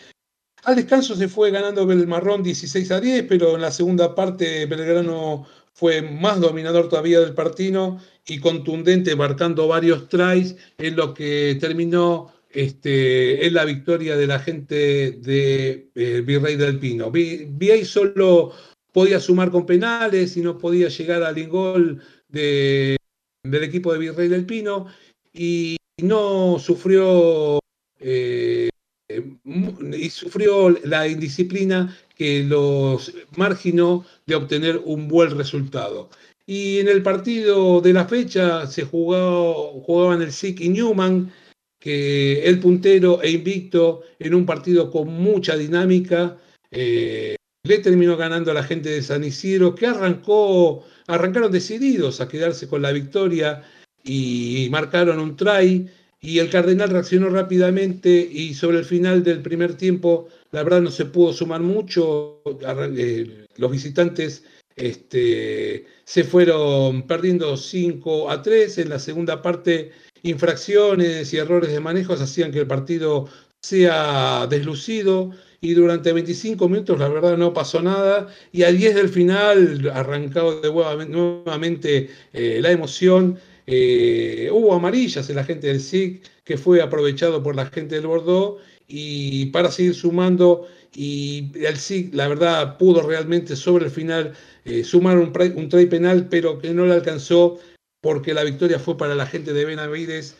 Al 0.63 0.77
descanso 0.77 1.15
se 1.15 1.27
fue 1.27 1.51
ganando 1.51 1.85
Belmarrón 1.85 2.41
16 2.41 2.89
a 2.89 2.99
10, 2.99 3.25
pero 3.29 3.53
en 3.53 3.61
la 3.61 3.71
segunda 3.71 4.15
parte 4.15 4.65
Belgrano 4.65 5.45
fue 5.73 6.01
más 6.01 6.39
dominador 6.39 6.89
todavía 6.89 7.19
del 7.19 7.33
partido 7.33 7.97
y 8.27 8.39
contundente, 8.39 9.15
marcando 9.15 9.67
varios 9.67 10.09
tries, 10.09 10.55
en 10.77 10.95
lo 10.95 11.13
que 11.13 11.57
terminó 11.59 12.31
este, 12.49 13.45
es 13.45 13.53
la 13.53 13.65
victoria 13.65 14.17
de 14.17 14.27
la 14.27 14.39
gente 14.39 15.11
de 15.11 15.89
eh, 15.95 16.21
Virrey 16.25 16.55
del 16.55 16.79
Pino. 16.79 17.11
VA 17.11 17.85
solo 17.85 18.51
podía 18.91 19.19
sumar 19.19 19.51
con 19.51 19.65
penales 19.65 20.35
y 20.35 20.41
no 20.41 20.57
podía 20.57 20.89
llegar 20.89 21.23
al 21.23 21.47
gol 21.47 22.01
de, 22.27 22.97
del 23.43 23.63
equipo 23.63 23.93
de 23.93 23.99
Virrey 23.99 24.27
del 24.27 24.45
Pino 24.45 24.87
y 25.33 25.77
no 26.01 26.57
sufrió 26.59 27.59
eh, 27.99 28.69
y 29.09 30.09
sufrió 30.09 30.69
la 30.83 31.07
indisciplina 31.07 31.95
que 32.19 32.43
los 32.43 33.13
marginó 33.37 34.05
de 34.27 34.35
obtener 34.35 34.81
un 34.83 35.07
buen 35.07 35.37
resultado. 35.37 36.09
Y 36.45 36.79
en 36.79 36.89
el 36.89 37.01
partido 37.01 37.79
de 37.79 37.93
la 37.93 38.05
fecha 38.05 38.67
se 38.67 38.83
jugó, 38.83 39.79
jugaban 39.81 40.21
el 40.21 40.33
SIC 40.33 40.59
y 40.59 40.69
Newman, 40.69 41.31
que 41.79 42.43
el 42.43 42.59
puntero 42.59 43.21
e 43.21 43.31
invicto 43.31 44.01
en 44.19 44.35
un 44.35 44.45
partido 44.45 44.91
con 44.91 45.07
mucha 45.07 45.55
dinámica, 45.55 46.37
eh, 46.71 47.37
le 47.63 47.79
terminó 47.79 48.17
ganando 48.17 48.51
a 48.51 48.55
la 48.55 48.63
gente 48.63 48.89
de 48.89 49.01
San 49.01 49.23
Isidro, 49.23 49.73
que 49.73 49.87
arrancó, 49.87 50.83
arrancaron 51.07 51.53
decididos 51.53 52.19
a 52.19 52.27
quedarse 52.27 52.67
con 52.67 52.81
la 52.81 52.91
victoria 52.91 53.63
y 54.03 54.67
marcaron 54.71 55.19
un 55.19 55.37
try. 55.37 55.89
Y 56.21 56.39
el 56.39 56.49
Cardenal 56.49 56.89
reaccionó 56.89 57.29
rápidamente 57.29 58.09
y 58.09 58.53
sobre 58.53 58.79
el 58.79 58.85
final 58.85 59.23
del 59.23 59.41
primer 59.41 59.75
tiempo, 59.75 60.27
la 60.51 60.63
verdad 60.63 60.81
no 60.81 60.91
se 60.91 61.05
pudo 61.05 61.31
sumar 61.31 61.61
mucho. 61.61 62.41
Eh, 62.45 63.45
los 63.55 63.71
visitantes 63.71 64.43
este, 64.75 65.85
se 66.03 66.23
fueron 66.23 67.07
perdiendo 67.07 67.55
5 67.55 68.29
a 68.29 68.41
3. 68.41 68.79
En 68.79 68.89
la 68.89 68.99
segunda 68.99 69.41
parte 69.41 69.91
infracciones 70.23 71.33
y 71.33 71.37
errores 71.37 71.71
de 71.71 71.79
manejos 71.79 72.21
hacían 72.21 72.51
que 72.51 72.59
el 72.59 72.67
partido 72.67 73.29
sea 73.61 74.47
deslucido 74.47 75.31
y 75.61 75.73
durante 75.73 76.13
25 76.13 76.69
minutos 76.69 76.99
la 76.99 77.09
verdad 77.09 77.37
no 77.37 77.53
pasó 77.53 77.81
nada 77.81 78.27
y 78.51 78.63
a 78.63 78.71
10 78.71 78.95
del 78.95 79.09
final 79.09 79.91
arrancado 79.93 80.61
de 80.61 81.05
nuevamente 81.07 82.09
eh, 82.33 82.59
la 82.61 82.71
emoción. 82.71 83.39
Eh, 83.71 84.49
hubo 84.51 84.73
amarillas 84.73 85.29
en 85.29 85.35
la 85.35 85.43
gente 85.43 85.67
del 85.67 85.79
SIC 85.79 86.23
que 86.43 86.57
fue 86.57 86.81
aprovechado 86.81 87.43
por 87.43 87.55
la 87.55 87.67
gente 87.67 87.93
del 87.93 88.07
Bordeaux 88.07 88.59
y 88.87 89.45
para 89.47 89.69
seguir 89.69 89.93
sumando 89.93 90.67
y 90.95 91.51
el 91.53 91.77
SIC 91.77 92.15
la 92.15 92.27
verdad 92.27 92.79
pudo 92.79 93.03
realmente 93.03 93.55
sobre 93.55 93.85
el 93.85 93.91
final 93.91 94.33
eh, 94.65 94.83
sumar 94.83 95.19
un, 95.19 95.31
un 95.55 95.69
penal 95.87 96.29
pero 96.29 96.57
que 96.57 96.73
no 96.73 96.87
le 96.87 96.93
alcanzó 96.93 97.59
porque 98.01 98.33
la 98.33 98.43
victoria 98.43 98.79
fue 98.79 98.97
para 98.97 99.13
la 99.13 99.27
gente 99.27 99.53
de 99.53 99.65
Benavides 99.65 100.35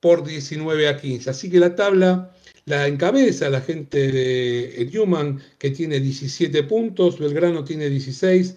por 0.00 0.22
19 0.22 0.86
a 0.86 0.98
15. 0.98 1.30
Así 1.30 1.50
que 1.50 1.58
la 1.58 1.74
tabla 1.74 2.32
la 2.66 2.86
encabeza 2.86 3.50
la 3.50 3.60
gente 3.60 4.12
de 4.12 4.88
Newman, 4.92 5.42
que 5.58 5.70
tiene 5.70 5.98
17 5.98 6.62
puntos, 6.62 7.18
Belgrano 7.18 7.64
tiene 7.64 7.88
16, 7.88 8.56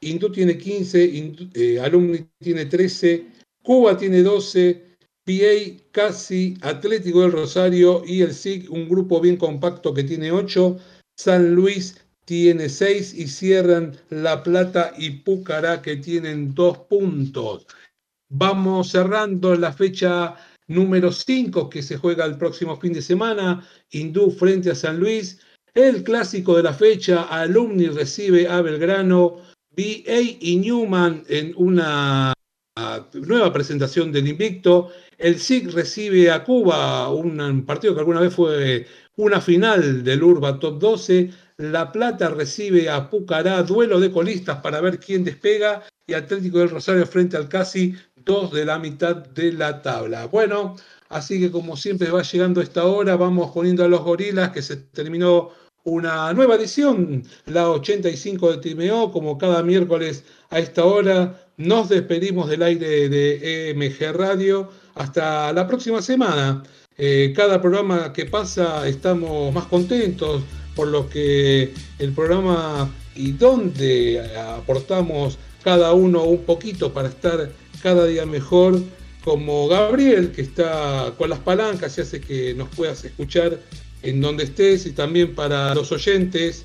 Hindú 0.00 0.32
tiene 0.32 0.58
15, 0.58 1.48
eh, 1.54 1.80
Alumni 1.80 2.26
tiene 2.40 2.66
13, 2.66 3.24
Cuba 3.62 3.96
tiene 3.96 4.22
12, 4.22 4.82
PA 5.24 5.82
casi 5.92 6.56
Atlético 6.62 7.22
del 7.22 7.32
Rosario 7.32 8.02
y 8.04 8.22
el 8.22 8.34
SIG, 8.34 8.70
un 8.70 8.88
grupo 8.88 9.20
bien 9.20 9.36
compacto 9.36 9.94
que 9.94 10.02
tiene 10.02 10.32
8, 10.32 10.78
San 11.16 11.54
Luis 11.54 11.96
tiene 12.24 12.68
6 12.68 13.14
y 13.14 13.28
cierran 13.28 13.96
La 14.10 14.42
Plata 14.42 14.92
y 14.98 15.10
Pucará 15.10 15.80
que 15.80 15.96
tienen 15.96 16.54
2 16.54 16.78
puntos. 16.88 17.66
Vamos 18.28 18.90
cerrando 18.90 19.54
la 19.54 19.72
fecha 19.72 20.34
número 20.66 21.12
5 21.12 21.70
que 21.70 21.82
se 21.82 21.98
juega 21.98 22.24
el 22.24 22.38
próximo 22.38 22.76
fin 22.76 22.92
de 22.92 23.02
semana, 23.02 23.64
Hindú 23.90 24.30
frente 24.30 24.70
a 24.70 24.74
San 24.74 24.98
Luis. 24.98 25.38
El 25.74 26.02
clásico 26.02 26.56
de 26.56 26.64
la 26.64 26.74
fecha, 26.74 27.22
Alumni 27.24 27.86
recibe 27.86 28.48
a 28.48 28.60
Belgrano, 28.60 29.36
BA 29.76 30.20
y 30.40 30.56
Newman 30.56 31.24
en 31.28 31.54
una 31.56 32.32
nueva 33.14 33.52
presentación 33.52 34.12
del 34.12 34.28
Invicto. 34.28 34.90
El 35.18 35.38
SIC 35.38 35.72
recibe 35.72 36.30
a 36.30 36.44
Cuba, 36.44 37.08
un 37.10 37.64
partido 37.64 37.94
que 37.94 38.00
alguna 38.00 38.20
vez 38.20 38.34
fue 38.34 38.86
una 39.16 39.40
final 39.40 40.02
del 40.02 40.22
Urba 40.22 40.58
Top 40.58 40.78
12. 40.78 41.30
La 41.58 41.92
Plata 41.92 42.28
recibe 42.30 42.88
a 42.88 43.08
Pucará, 43.08 43.62
duelo 43.62 44.00
de 44.00 44.10
colistas 44.10 44.58
para 44.60 44.80
ver 44.80 44.98
quién 44.98 45.22
despega. 45.24 45.82
Y 46.06 46.14
Atlético 46.14 46.58
del 46.58 46.70
Rosario 46.70 47.06
frente 47.06 47.36
al 47.36 47.48
Casi, 47.48 47.94
dos 48.16 48.52
de 48.52 48.64
la 48.64 48.78
mitad 48.78 49.16
de 49.16 49.52
la 49.52 49.82
tabla. 49.82 50.26
Bueno, 50.26 50.76
así 51.08 51.40
que 51.40 51.50
como 51.50 51.76
siempre 51.76 52.10
va 52.10 52.22
llegando 52.22 52.60
esta 52.60 52.84
hora, 52.86 53.16
vamos 53.16 53.52
poniendo 53.52 53.84
a 53.84 53.88
los 53.88 54.02
gorilas 54.02 54.50
que 54.50 54.62
se 54.62 54.76
terminó 54.76 55.50
una 55.84 56.32
nueva 56.32 56.54
edición, 56.54 57.24
la 57.46 57.70
85 57.70 58.52
de 58.52 58.58
Timeo, 58.58 59.10
como 59.10 59.38
cada 59.38 59.62
miércoles 59.62 60.24
a 60.50 60.58
esta 60.58 60.84
hora. 60.84 61.40
Nos 61.56 61.88
despedimos 61.88 62.48
del 62.48 62.62
aire 62.62 63.08
de 63.08 63.70
EMG 63.70 64.12
Radio. 64.12 64.68
Hasta 64.94 65.52
la 65.52 65.66
próxima 65.66 66.00
semana. 66.02 66.62
Eh, 66.98 67.32
cada 67.34 67.60
programa 67.60 68.12
que 68.12 68.26
pasa 68.26 68.86
estamos 68.86 69.52
más 69.52 69.64
contentos 69.66 70.42
por 70.76 70.88
lo 70.88 71.08
que 71.08 71.72
el 71.98 72.12
programa 72.12 72.90
y 73.14 73.32
donde 73.32 74.22
aportamos 74.36 75.38
cada 75.64 75.92
uno 75.94 76.24
un 76.24 76.44
poquito 76.44 76.92
para 76.92 77.08
estar 77.08 77.50
cada 77.82 78.06
día 78.06 78.26
mejor, 78.26 78.80
como 79.24 79.68
Gabriel, 79.68 80.32
que 80.32 80.42
está 80.42 81.14
con 81.16 81.30
las 81.30 81.38
palancas 81.40 81.96
y 81.98 82.00
hace 82.02 82.20
que 82.20 82.54
nos 82.54 82.68
puedas 82.68 83.04
escuchar 83.04 83.58
en 84.02 84.20
donde 84.20 84.44
estés, 84.44 84.86
y 84.86 84.92
también 84.92 85.34
para 85.34 85.74
los 85.74 85.92
oyentes, 85.92 86.64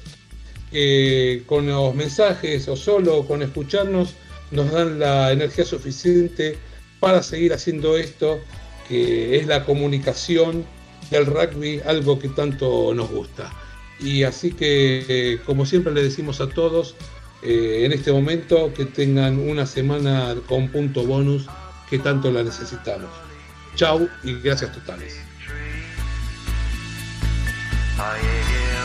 que 0.71 1.43
con 1.45 1.67
los 1.67 1.95
mensajes 1.95 2.67
o 2.67 2.75
solo 2.75 3.25
con 3.25 3.41
escucharnos 3.41 4.13
nos 4.51 4.71
dan 4.71 4.99
la 4.99 5.31
energía 5.31 5.65
suficiente 5.65 6.57
para 6.99 7.23
seguir 7.23 7.53
haciendo 7.53 7.97
esto, 7.97 8.39
que 8.87 9.37
es 9.37 9.47
la 9.47 9.63
comunicación 9.65 10.65
del 11.11 11.25
rugby, 11.25 11.81
algo 11.85 12.19
que 12.19 12.29
tanto 12.29 12.93
nos 12.93 13.09
gusta. 13.09 13.51
Y 13.99 14.23
así 14.23 14.51
que, 14.51 15.39
como 15.45 15.65
siempre 15.65 15.93
le 15.93 16.03
decimos 16.03 16.41
a 16.41 16.49
todos, 16.49 16.95
eh, 17.43 17.83
en 17.85 17.91
este 17.91 18.11
momento 18.11 18.73
que 18.73 18.85
tengan 18.85 19.39
una 19.39 19.65
semana 19.65 20.35
con 20.47 20.69
punto 20.69 21.03
bonus 21.03 21.45
que 21.89 21.99
tanto 21.99 22.31
la 22.31 22.43
necesitamos. 22.43 23.09
Chau 23.75 24.09
y 24.23 24.33
gracias 24.41 24.73
totales. 24.73 25.26
Oh, 27.99 28.15
yeah, 28.21 28.49
yeah. 28.51 28.76